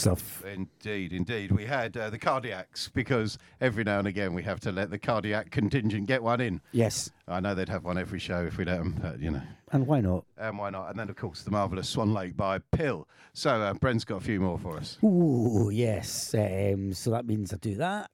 Stuff. 0.00 0.44
Indeed, 0.44 1.12
indeed. 1.12 1.52
We 1.52 1.64
had 1.66 1.96
uh, 1.96 2.10
the 2.10 2.18
cardiacs 2.18 2.92
because 2.92 3.38
every 3.60 3.84
now 3.84 3.98
and 3.98 4.08
again 4.08 4.34
we 4.34 4.42
have 4.42 4.60
to 4.60 4.72
let 4.72 4.90
the 4.90 4.98
cardiac 4.98 5.50
contingent 5.50 6.06
get 6.06 6.22
one 6.22 6.40
in. 6.40 6.60
Yes. 6.72 7.10
I 7.28 7.40
know 7.40 7.54
they'd 7.54 7.68
have 7.68 7.84
one 7.84 7.98
every 7.98 8.18
show 8.18 8.44
if 8.44 8.56
we 8.58 8.64
let 8.64 8.78
them, 8.78 8.96
but 9.00 9.20
you 9.20 9.30
know. 9.30 9.42
And 9.72 9.86
why 9.86 10.00
not? 10.00 10.24
And 10.36 10.58
why 10.58 10.70
not? 10.70 10.90
And 10.90 10.98
then, 10.98 11.08
of 11.08 11.14
course, 11.16 11.42
the 11.42 11.52
marvellous 11.52 11.88
Swan 11.88 12.12
Lake 12.12 12.36
by 12.36 12.58
Pill. 12.58 13.06
So, 13.34 13.50
uh, 13.50 13.72
Bren's 13.74 14.04
got 14.04 14.16
a 14.16 14.20
few 14.20 14.40
more 14.40 14.58
for 14.58 14.76
us. 14.76 14.98
Ooh, 15.04 15.70
yes. 15.72 16.34
Um, 16.34 16.92
so 16.92 17.10
that 17.12 17.24
means 17.24 17.52
I 17.54 17.56
do 17.58 17.76
that. 17.76 18.10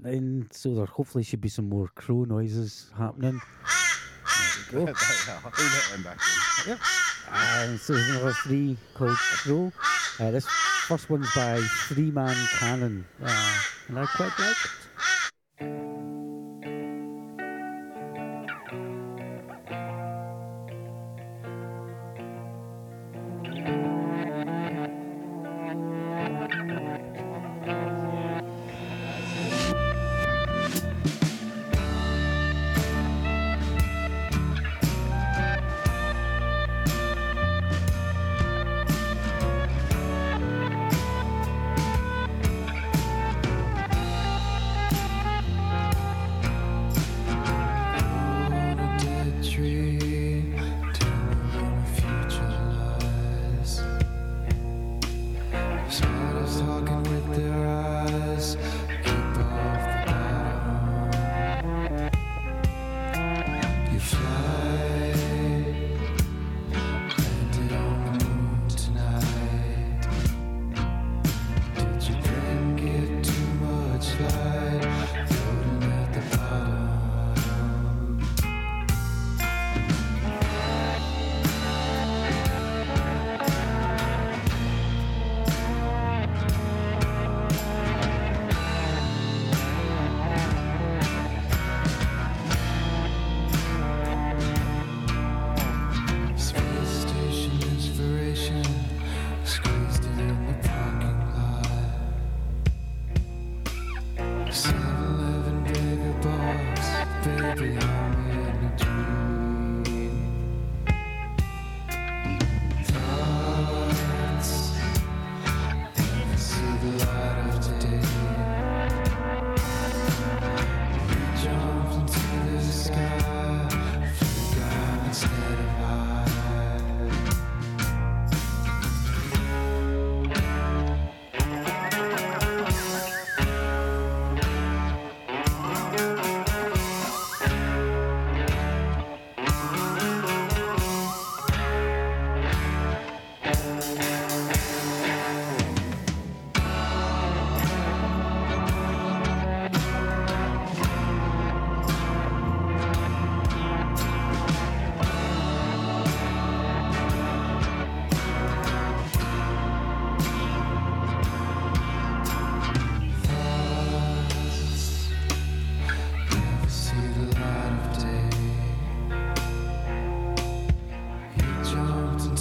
Then, 0.00 0.48
so 0.52 0.74
there 0.74 0.86
hopefully 0.86 1.22
should 1.22 1.42
be 1.42 1.50
some 1.50 1.68
more 1.68 1.88
crow 1.94 2.24
noises 2.24 2.90
happening. 2.96 3.40
There 4.70 4.80
we 4.80 4.86
They 4.86 4.86
go. 4.86 4.92
are. 4.92 5.50
Who 5.50 5.62
let 5.62 5.92
them 5.92 6.02
back 6.02 6.18
in? 6.64 6.70
Yep. 6.70 6.78
Um, 7.34 7.78
so 7.78 7.94
there's 7.94 8.10
another 8.10 8.32
three 8.32 8.76
called 8.94 9.16
Crow. 9.16 9.72
Uh, 10.20 10.30
this 10.30 10.46
first 10.86 11.10
one's 11.10 11.34
by 11.34 11.60
Three 11.88 12.12
Man 12.12 12.36
Cannon, 12.58 13.04
uh, 13.22 13.58
and 13.88 13.98
I 13.98 14.06
quite 14.06 14.38
like 14.38 14.50
it. 14.50 14.83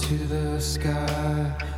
to 0.03 0.17
the 0.27 0.59
sky. 0.59 1.72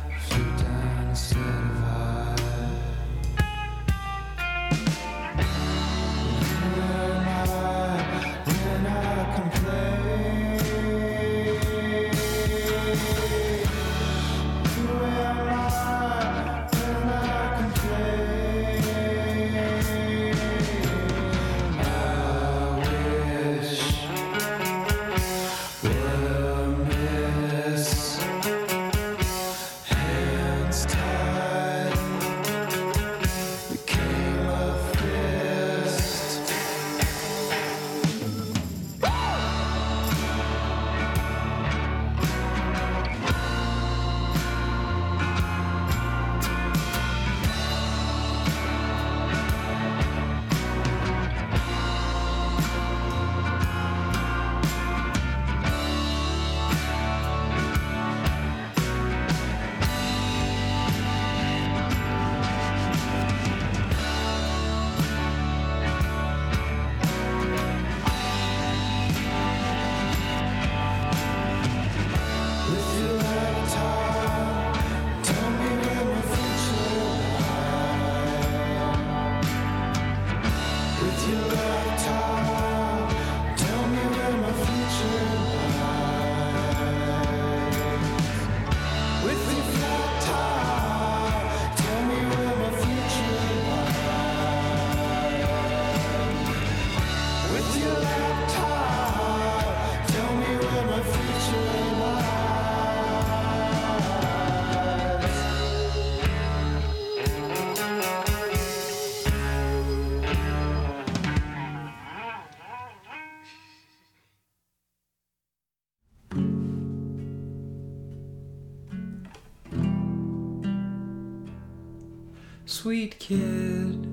Sweet 122.86 123.18
kid, 123.18 124.06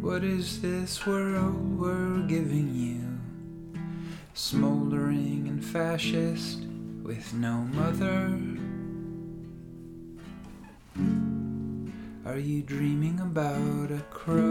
what 0.00 0.22
is 0.22 0.62
this 0.62 1.04
world 1.04 1.76
we're 1.76 2.20
giving 2.28 2.72
you? 2.72 3.02
Smoldering 4.34 5.48
and 5.48 5.64
fascist 5.64 6.60
with 7.02 7.34
no 7.34 7.66
mother. 7.74 8.38
Are 12.24 12.38
you 12.38 12.62
dreaming 12.62 13.18
about 13.18 13.90
a 13.90 14.04
crow? 14.10 14.45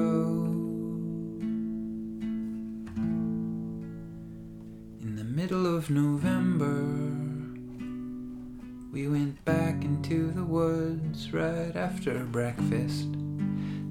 Into 10.06 10.32
the 10.34 10.44
woods 10.44 11.34
right 11.34 11.76
after 11.76 12.26
breakfast 12.26 13.08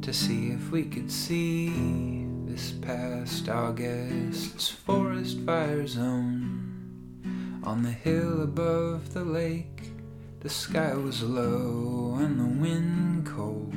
to 0.00 0.12
see 0.12 0.50
if 0.50 0.70
we 0.70 0.84
could 0.84 1.10
see 1.10 2.24
this 2.46 2.70
past 2.70 3.48
August's 3.48 4.68
forest 4.68 5.40
fire 5.40 5.84
zone. 5.88 7.60
On 7.64 7.82
the 7.82 7.90
hill 7.90 8.42
above 8.42 9.12
the 9.12 9.24
lake, 9.24 9.90
the 10.38 10.48
sky 10.48 10.94
was 10.94 11.20
low 11.24 12.16
and 12.20 12.38
the 12.38 12.62
wind 12.62 13.26
cold. 13.26 13.72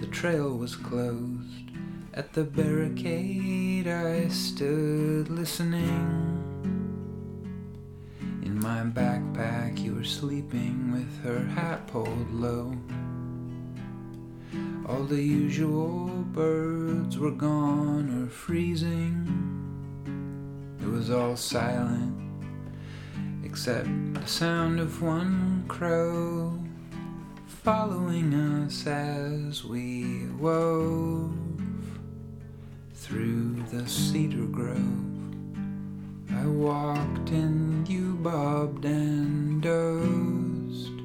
The 0.00 0.08
trail 0.08 0.58
was 0.58 0.76
closed. 0.76 1.70
At 2.12 2.34
the 2.34 2.44
barricade, 2.44 3.88
I 3.88 4.28
stood 4.28 5.30
listening. 5.30 6.45
My 8.66 8.82
backpack, 8.82 9.78
you 9.78 9.94
were 9.94 10.02
sleeping 10.02 10.90
with 10.90 11.22
her 11.22 11.38
hat 11.38 11.86
pulled 11.86 12.32
low. 12.34 12.76
All 14.88 15.04
the 15.04 15.22
usual 15.22 16.08
birds 16.32 17.16
were 17.16 17.30
gone 17.30 18.24
or 18.24 18.28
freezing. 18.28 19.22
It 20.82 20.88
was 20.88 21.10
all 21.10 21.36
silent, 21.36 22.18
except 23.44 23.88
the 24.14 24.26
sound 24.26 24.80
of 24.80 25.00
one 25.00 25.64
crow 25.68 26.58
following 27.46 28.34
us 28.34 28.84
as 28.84 29.64
we 29.64 30.26
wove 30.40 31.38
through 32.94 33.62
the 33.70 33.88
cedar 33.88 34.46
grove. 34.46 35.15
I 36.36 36.46
walked 36.46 37.30
and 37.30 37.88
you 37.88 38.16
bobbed 38.16 38.84
and 38.84 39.62
dozed. 39.62 41.00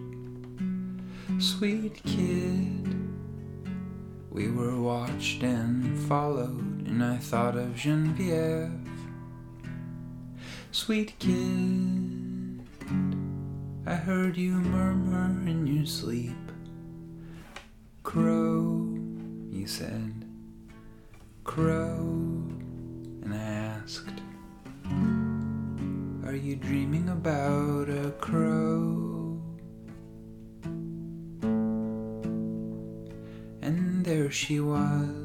Sweet 1.40 2.04
kid, 2.04 2.94
we 4.30 4.52
were 4.52 4.80
watched 4.82 5.42
and 5.44 5.98
followed, 6.08 6.86
and 6.86 7.02
I 7.02 7.18
thought 7.18 7.56
of 7.56 7.76
Genevieve. 7.76 8.72
Sweet 10.72 11.18
kid, 11.20 12.62
I 13.86 13.96
heard 13.96 14.36
you 14.36 14.52
murmur 14.52 15.50
in 15.50 15.66
your 15.66 15.86
sleep. 15.86 16.36
Crow, 18.04 18.98
you 19.50 19.66
said, 19.66 20.26
crow, 21.46 21.96
and 23.24 23.34
I 23.34 23.38
asked, 23.38 24.22
Are 26.32 26.38
you 26.38 26.56
dreaming 26.56 27.10
about 27.10 27.90
a 27.90 28.12
crow? 28.12 29.38
And 33.62 34.06
there 34.06 34.32
she 34.32 34.62
was. 34.62 35.21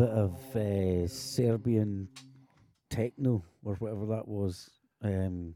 Bit 0.00 0.08
of 0.08 0.56
uh, 0.56 1.06
Serbian 1.08 2.08
techno 2.88 3.44
or 3.62 3.74
whatever 3.74 4.06
that 4.06 4.26
was. 4.26 4.70
Um, 5.02 5.54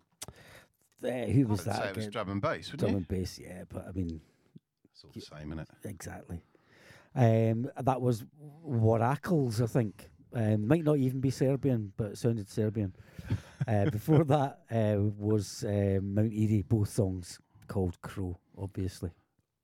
uh, 1.03 1.09
who 1.09 1.47
was 1.47 1.65
that? 1.65 1.87
it 1.87 1.97
was 1.97 2.09
drum 2.09 2.29
and 2.29 2.43
bass, 2.43 2.69
Drum 2.69 2.91
you? 2.91 2.97
and 2.99 3.09
bass, 3.09 3.39
yeah. 3.39 3.62
But 3.66 3.87
I 3.89 3.93
mean, 3.93 4.21
It's 4.93 5.03
all 5.03 5.11
the 5.15 5.23
same, 5.23 5.51
isn't 5.53 5.61
it? 5.61 5.69
exactly. 5.85 6.43
Um, 7.15 7.71
that 7.81 8.03
was 8.03 8.27
Waracles, 8.69 9.62
I 9.62 9.66
think. 9.66 10.11
Um, 10.35 10.69
might 10.69 10.85
not 10.85 10.99
even 10.99 11.21
be 11.21 11.31
Serbian, 11.31 11.95
but 11.97 12.09
it 12.09 12.19
sounded 12.19 12.51
Serbian. 12.51 12.95
uh, 13.66 13.87
before 13.89 14.25
that 14.25 14.59
uh, 14.71 15.01
was 15.01 15.65
uh, 15.65 16.01
Mount 16.03 16.35
Eerie, 16.35 16.66
both 16.69 16.91
songs 16.91 17.39
called 17.66 17.99
Crow, 18.03 18.39
obviously. 18.59 19.11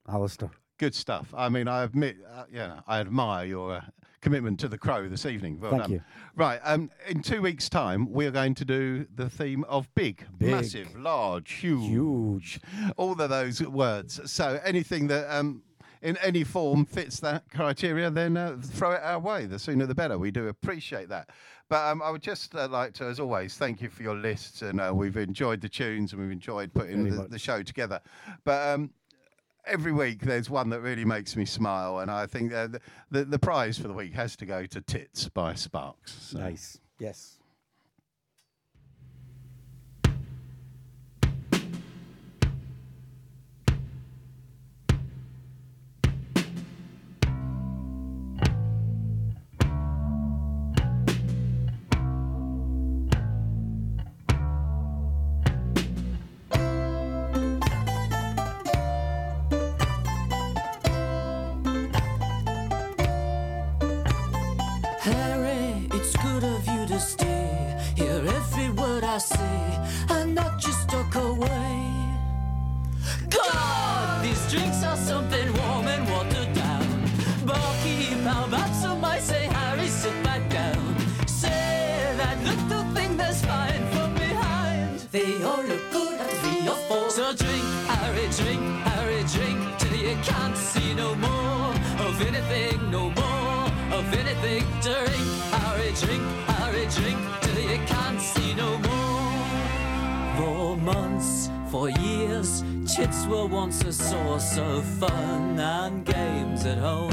Alistair. 0.08 0.50
Good 0.78 0.94
stuff. 0.94 1.34
I 1.36 1.50
mean, 1.50 1.68
I 1.68 1.82
admit, 1.82 2.16
uh, 2.26 2.44
yeah, 2.50 2.80
I 2.86 3.00
admire 3.00 3.44
your 3.44 3.72
uh, 3.74 3.80
commitment 4.20 4.60
to 4.60 4.68
the 4.68 4.78
crow 4.78 5.08
this 5.08 5.26
evening. 5.26 5.58
Well 5.60 5.70
Thank 5.72 5.82
done. 5.82 5.92
you. 5.92 6.02
Right. 6.36 6.60
Um, 6.62 6.90
in 7.08 7.22
two 7.22 7.42
weeks' 7.42 7.68
time, 7.68 8.10
we 8.12 8.26
are 8.26 8.30
going 8.30 8.54
to 8.56 8.64
do 8.64 9.06
the 9.14 9.28
theme 9.30 9.64
of 9.64 9.92
big, 9.94 10.24
Big. 10.38 10.50
massive, 10.50 10.94
large, 10.96 11.52
huge, 11.52 11.88
Huge. 11.88 12.60
all 12.96 13.20
of 13.20 13.30
those 13.30 13.62
words. 13.62 14.20
So 14.30 14.60
anything 14.64 15.06
that 15.08 15.34
um, 15.34 15.62
in 16.02 16.16
any 16.18 16.44
form 16.44 16.84
fits 16.84 17.20
that 17.20 17.44
criteria, 17.50 18.10
then 18.10 18.36
uh, 18.36 18.56
throw 18.62 18.92
it 18.92 19.00
our 19.02 19.18
way. 19.18 19.46
The 19.46 19.58
sooner 19.58 19.86
the 19.86 19.94
better. 19.94 20.18
We 20.18 20.30
do 20.30 20.48
appreciate 20.48 21.08
that. 21.10 21.30
But 21.68 21.86
um, 21.86 22.02
I 22.02 22.10
would 22.10 22.22
just 22.22 22.54
uh, 22.56 22.66
like 22.68 22.94
to, 22.94 23.04
as 23.04 23.20
always, 23.20 23.56
thank 23.56 23.80
you 23.80 23.88
for 23.90 24.02
your 24.02 24.16
lists, 24.16 24.62
and 24.62 24.80
uh, 24.80 24.92
we've 24.94 25.16
enjoyed 25.16 25.60
the 25.60 25.68
tunes 25.68 26.12
and 26.12 26.20
we've 26.20 26.32
enjoyed 26.32 26.74
putting 26.74 27.08
the, 27.08 27.28
the 27.28 27.38
show 27.38 27.62
together. 27.62 28.00
But 28.44 28.74
um, 28.74 28.90
every 29.66 29.92
week 29.92 30.20
there's 30.20 30.48
one 30.48 30.70
that 30.70 30.80
really 30.80 31.04
makes 31.04 31.36
me 31.36 31.44
smile, 31.44 32.00
and 32.00 32.10
I 32.10 32.26
think 32.26 32.50
the, 32.50 32.80
the 33.10 33.24
the 33.24 33.38
prize 33.38 33.78
for 33.78 33.88
the 33.88 33.94
week 33.94 34.14
has 34.14 34.36
to 34.36 34.46
go 34.46 34.66
to 34.66 34.80
"Tits" 34.80 35.28
by 35.28 35.54
Sparks. 35.54 36.12
So. 36.30 36.38
Nice. 36.38 36.78
Yes. 36.98 37.39
Say, 69.20 69.78
and 70.08 70.34
not 70.34 70.58
just 70.58 70.88
talk 70.88 71.14
away. 71.14 71.90
God, 73.28 74.24
these 74.24 74.50
drinks 74.50 74.82
are 74.82 74.96
something 74.96 75.52
warm 75.58 75.86
and 75.86 76.08
watered 76.10 76.52
down. 76.54 76.88
Barkeep, 77.44 78.20
how 78.24 78.44
about 78.46 78.74
some 78.74 79.04
I 79.04 79.18
say, 79.18 79.46
Harry, 79.46 79.88
sit 79.88 80.22
back 80.24 80.48
down. 80.50 80.96
Say 81.26 82.14
that 82.16 82.38
little 82.42 82.84
thing 82.94 83.16
that's 83.16 83.44
fine 83.44 83.84
from 83.92 84.14
behind. 84.14 85.00
They 85.12 85.42
all 85.42 85.62
look 85.62 85.84
good 85.92 86.18
at 86.20 86.30
three 86.40 86.68
or 86.68 86.80
four. 86.88 87.10
So 87.10 87.34
drink, 87.34 87.64
Harry, 87.92 88.26
drink, 88.38 88.62
Harry, 88.88 89.22
drink, 89.34 89.58
till 89.78 89.96
you 89.96 90.16
can't 90.22 90.56
see 90.56 90.94
no 90.94 91.14
more 91.16 91.74
of 92.06 92.20
anything, 92.22 92.90
no 92.90 93.10
more 93.10 93.64
of 93.98 94.06
anything. 94.14 94.64
Drink, 94.80 95.26
Harry, 95.60 95.92
drink, 96.02 96.24
Harry, 96.52 96.86
drink, 96.96 97.18
till 97.42 97.58
you 97.70 97.78
can't 97.86 98.09
months, 100.80 101.50
for 101.70 101.88
years, 101.90 102.64
chits 102.86 103.26
were 103.26 103.46
once 103.46 103.84
a 103.84 103.92
source 103.92 104.58
of 104.58 104.84
fun 104.84 105.58
and 105.58 106.04
games 106.04 106.64
at 106.66 106.78
home. 106.78 107.12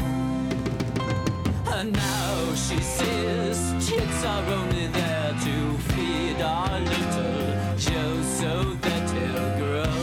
And 1.67 1.91
now 1.93 2.53
she 2.55 2.79
says 2.79 3.57
chits 3.87 4.23
are 4.25 4.45
only 4.45 4.87
there 4.87 5.33
to 5.45 5.77
feed 5.89 6.41
our 6.41 6.79
little 6.79 7.77
Joe 7.77 8.21
so 8.23 8.73
that 8.81 9.09
he'll 9.15 9.51
grow. 9.61 9.97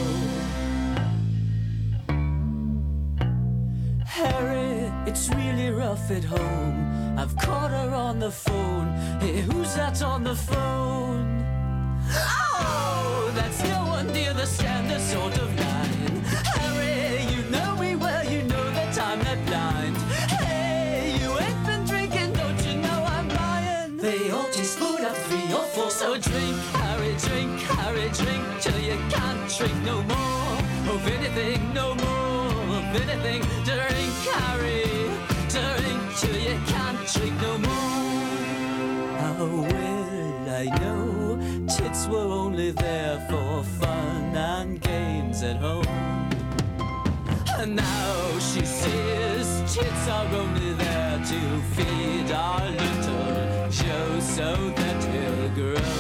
Harry, 4.07 4.93
it's 5.07 5.29
really 5.31 5.71
rough 5.71 6.11
at 6.11 6.25
home. 6.25 7.19
I've 7.19 7.37
caught 7.37 7.71
her 7.71 7.95
on 7.95 8.19
the 8.19 8.31
phone. 8.31 8.89
Hey, 9.21 9.41
who's 9.41 9.75
that 9.75 10.03
on 10.03 10.23
the 10.23 10.37
phone? 10.37 11.45
Oh, 12.11 12.94
that's 13.35 13.63
no 13.65 13.81
one 13.97 14.07
near 14.13 14.33
the 14.33 14.47
standard 14.47 15.01
sort 15.01 15.37
of 15.39 15.49
line. 15.59 16.17
Harry, 16.57 17.25
you 17.33 17.43
know 17.51 17.77
me 17.77 17.97
well, 17.97 18.25
you 18.25 18.43
know 18.45 18.65
that 18.77 18.97
I'm 18.99 19.19
not 19.29 19.41
blind. 19.47 19.97
Hey, 20.41 21.17
you 21.21 21.31
ain't 21.45 21.67
been 21.67 21.85
drinking, 21.85 22.33
don't 22.33 22.61
you 22.67 22.75
know 22.87 23.01
I'm 23.17 23.29
lying? 23.29 23.97
They 23.97 24.31
all 24.31 24.49
taste 24.51 24.79
good 24.79 25.01
at 25.01 25.17
three 25.27 25.53
or 25.53 25.67
four. 25.75 25.91
So 25.91 26.17
drink, 26.17 26.57
Harry, 26.83 27.15
drink, 27.27 27.61
Harry, 27.79 28.09
drink, 28.21 28.45
till 28.61 28.81
you 28.81 28.99
can't 29.11 29.43
drink 29.57 29.79
no 29.85 30.03
more 30.13 30.95
of 30.95 31.07
anything, 31.17 31.61
no 31.75 31.95
more 31.95 32.77
of 32.79 32.87
anything. 33.03 33.43
Drink, 33.69 34.15
Harry, 34.39 34.87
drink, 35.55 36.03
till 36.21 36.39
you 36.49 36.57
can't 36.73 37.01
drink 37.13 37.35
no 37.43 37.59
more. 37.59 38.15
How 39.19 39.45
well 39.45 40.51
I 40.63 40.67
know 40.81 41.04
tits 41.95 42.09
were 42.09 42.19
only 42.19 42.73
there 42.73 43.25
for 43.31 43.63
fun 43.63 44.35
and 44.35 44.81
games 44.81 45.43
at 45.43 45.57
home. 45.57 45.87
And 47.59 47.77
now 47.77 48.39
she 48.39 48.65
says 48.65 49.47
tits 49.73 50.09
are 50.09 50.27
only 50.35 50.73
there 50.75 51.19
to 51.19 51.41
feed 51.75 52.33
our 52.33 52.69
little 52.71 53.71
Joe 53.71 54.21
so 54.21 54.55
that 54.77 55.05
he'll 55.05 55.49
grow. 55.55 55.94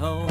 Home. 0.00 0.29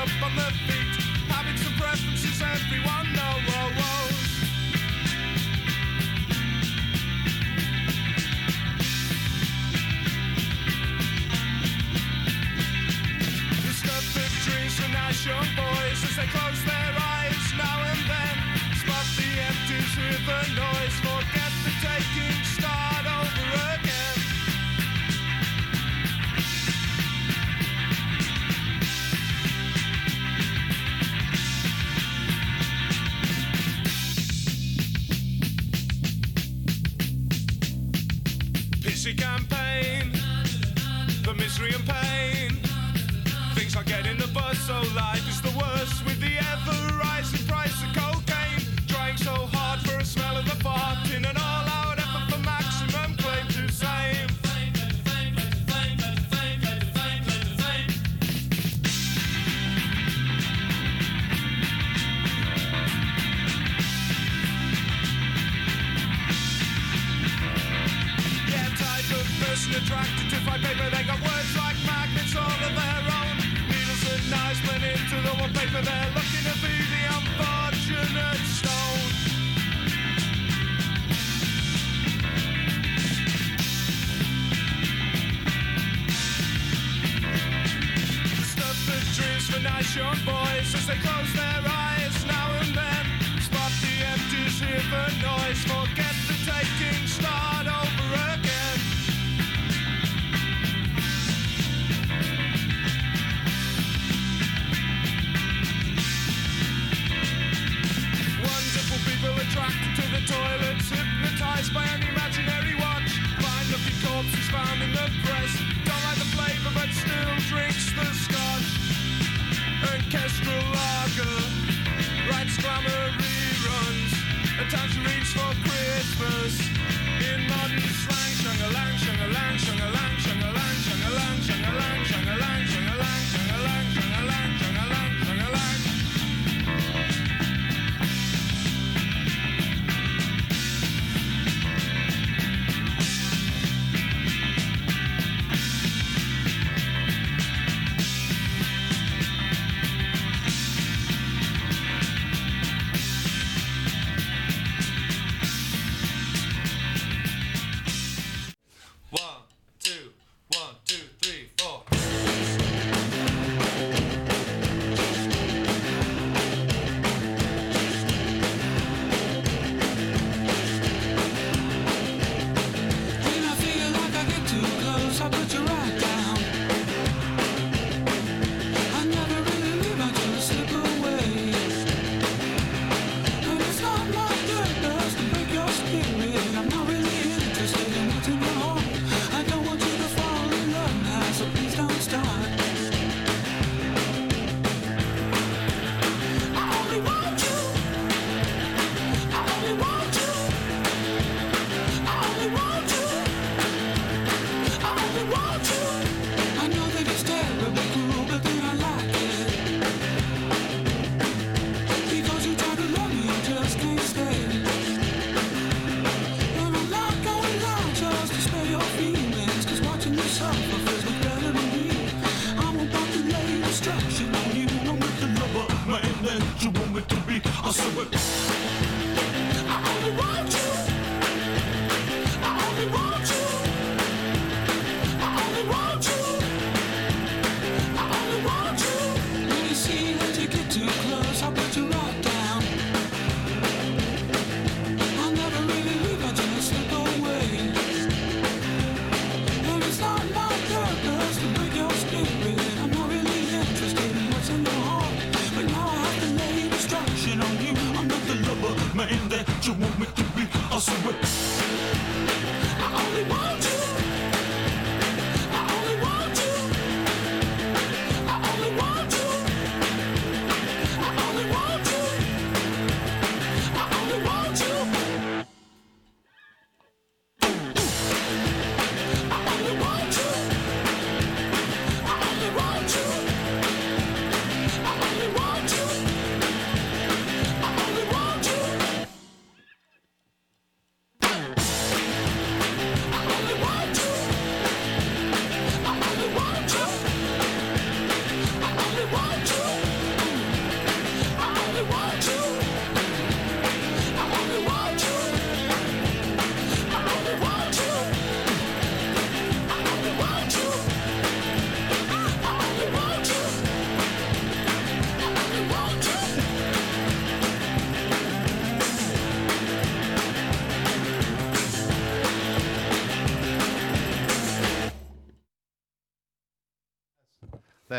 Up 0.00 0.22
on 0.22 0.34
the 0.34 0.50
feet. 0.66 0.99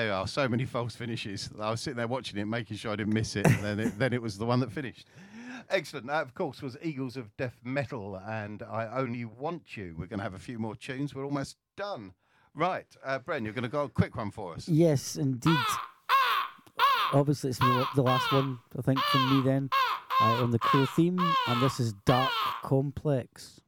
There 0.01 0.13
are 0.13 0.25
so 0.25 0.49
many 0.49 0.65
false 0.65 0.95
finishes. 0.95 1.47
I 1.59 1.69
was 1.69 1.79
sitting 1.79 1.97
there 1.97 2.07
watching 2.07 2.39
it, 2.39 2.45
making 2.45 2.77
sure 2.77 2.91
I 2.91 2.95
didn't 2.95 3.13
miss 3.13 3.35
it, 3.35 3.45
and 3.45 3.63
then 3.63 3.79
it, 3.79 3.99
then 3.99 4.13
it 4.13 4.21
was 4.21 4.35
the 4.35 4.47
one 4.47 4.59
that 4.61 4.71
finished. 4.71 5.07
Excellent. 5.69 6.07
That, 6.07 6.23
of 6.23 6.33
course, 6.33 6.59
was 6.63 6.75
Eagles 6.81 7.17
of 7.17 7.37
Death 7.37 7.59
Metal 7.63 8.19
and 8.27 8.63
I 8.63 8.87
Only 8.87 9.25
Want 9.25 9.77
You. 9.77 9.93
We're 9.95 10.07
going 10.07 10.17
to 10.17 10.23
have 10.23 10.33
a 10.33 10.39
few 10.39 10.57
more 10.57 10.75
tunes. 10.75 11.13
We're 11.13 11.23
almost 11.23 11.57
done. 11.77 12.13
Right, 12.55 12.87
uh, 13.05 13.19
Bren, 13.19 13.43
you're 13.43 13.53
going 13.53 13.61
to 13.61 13.69
go 13.69 13.83
a 13.83 13.89
quick 13.89 14.15
one 14.17 14.31
for 14.31 14.55
us. 14.55 14.67
Yes, 14.67 15.17
indeed. 15.17 15.55
Obviously, 17.13 17.51
it's 17.51 17.59
the 17.59 18.01
last 18.01 18.31
one, 18.31 18.57
I 18.75 18.81
think, 18.81 18.99
from 18.99 19.37
me 19.37 19.43
then, 19.45 19.69
uh, 20.19 20.41
on 20.41 20.49
the 20.49 20.59
Crow 20.59 20.87
theme, 20.87 21.19
and 21.47 21.61
this 21.61 21.79
is 21.79 21.93
Dark 22.05 22.31
Complex. 22.63 23.60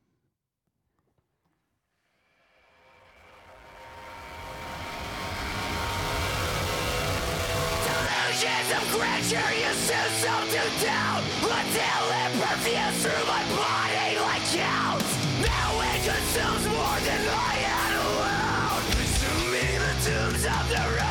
Of 8.72 8.84
grandeur 8.92 9.52
you 9.60 9.74
soon 9.74 10.12
so 10.24 10.34
to 10.54 10.64
down. 10.86 11.20
Until 11.44 12.04
it 12.22 12.32
perfused 12.40 13.00
through 13.04 13.26
my 13.28 13.44
body 13.52 14.20
like 14.20 14.46
counts. 14.56 15.12
Now 15.42 15.70
it 15.92 16.00
consumes 16.08 16.66
more 16.72 17.00
than 17.04 17.22
I 17.28 17.54
had 17.68 17.94
allowed 18.04 18.84
Consuming 18.96 19.80
the 19.84 19.94
tombs 20.06 20.46
of 20.46 20.64
the 20.70 21.03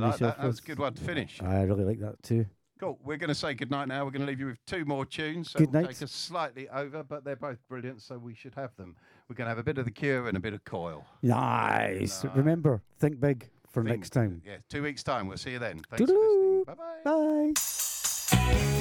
finish 0.00 0.18
that. 0.20 0.28
off 0.28 0.36
That 0.38 0.46
was 0.46 0.58
a 0.58 0.62
good 0.62 0.78
one 0.78 0.94
to 0.94 1.02
finish. 1.02 1.40
I 1.42 1.62
really 1.62 1.84
like 1.84 2.00
that 2.00 2.22
too. 2.22 2.46
Cool. 2.78 2.98
We're 3.04 3.18
going 3.18 3.28
to 3.28 3.34
say 3.34 3.52
goodnight 3.52 3.88
now. 3.88 4.04
We're 4.06 4.10
going 4.10 4.22
to 4.22 4.26
leave 4.26 4.40
you 4.40 4.46
with 4.46 4.64
two 4.66 4.86
more 4.86 5.04
tunes. 5.04 5.50
So 5.50 5.58
Good 5.58 5.72
we'll. 5.72 5.88
Take 5.88 6.02
us 6.02 6.12
slightly 6.12 6.66
over, 6.70 7.02
but 7.02 7.24
they're 7.24 7.36
both 7.36 7.58
brilliant, 7.68 8.00
so 8.00 8.16
we 8.16 8.32
should 8.34 8.54
have 8.54 8.74
them. 8.76 8.96
We're 9.28 9.34
going 9.36 9.44
to 9.46 9.50
have 9.50 9.58
a 9.58 9.62
bit 9.62 9.76
of 9.76 9.84
the 9.84 9.90
Cure 9.90 10.28
and 10.28 10.36
a 10.36 10.40
bit 10.40 10.54
of 10.54 10.64
Coil. 10.64 11.04
Nice. 11.22 12.24
Remember, 12.34 12.80
think 12.98 13.20
big 13.20 13.50
for 13.70 13.82
Think- 13.84 13.96
next 13.96 14.10
time. 14.10 14.40
Yeah, 14.46 14.56
two 14.70 14.82
weeks' 14.82 15.02
time. 15.02 15.28
We'll 15.28 15.36
see 15.36 15.50
you 15.52 15.58
then. 15.58 15.82
Thanks 15.90 16.10
for 16.10 16.16
listening. 16.16 16.64
Toodaloo. 16.64 16.66
Bye 16.66 16.74
bye. 17.04 17.52
Bye. 18.32 18.76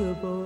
impossible. 0.00 0.37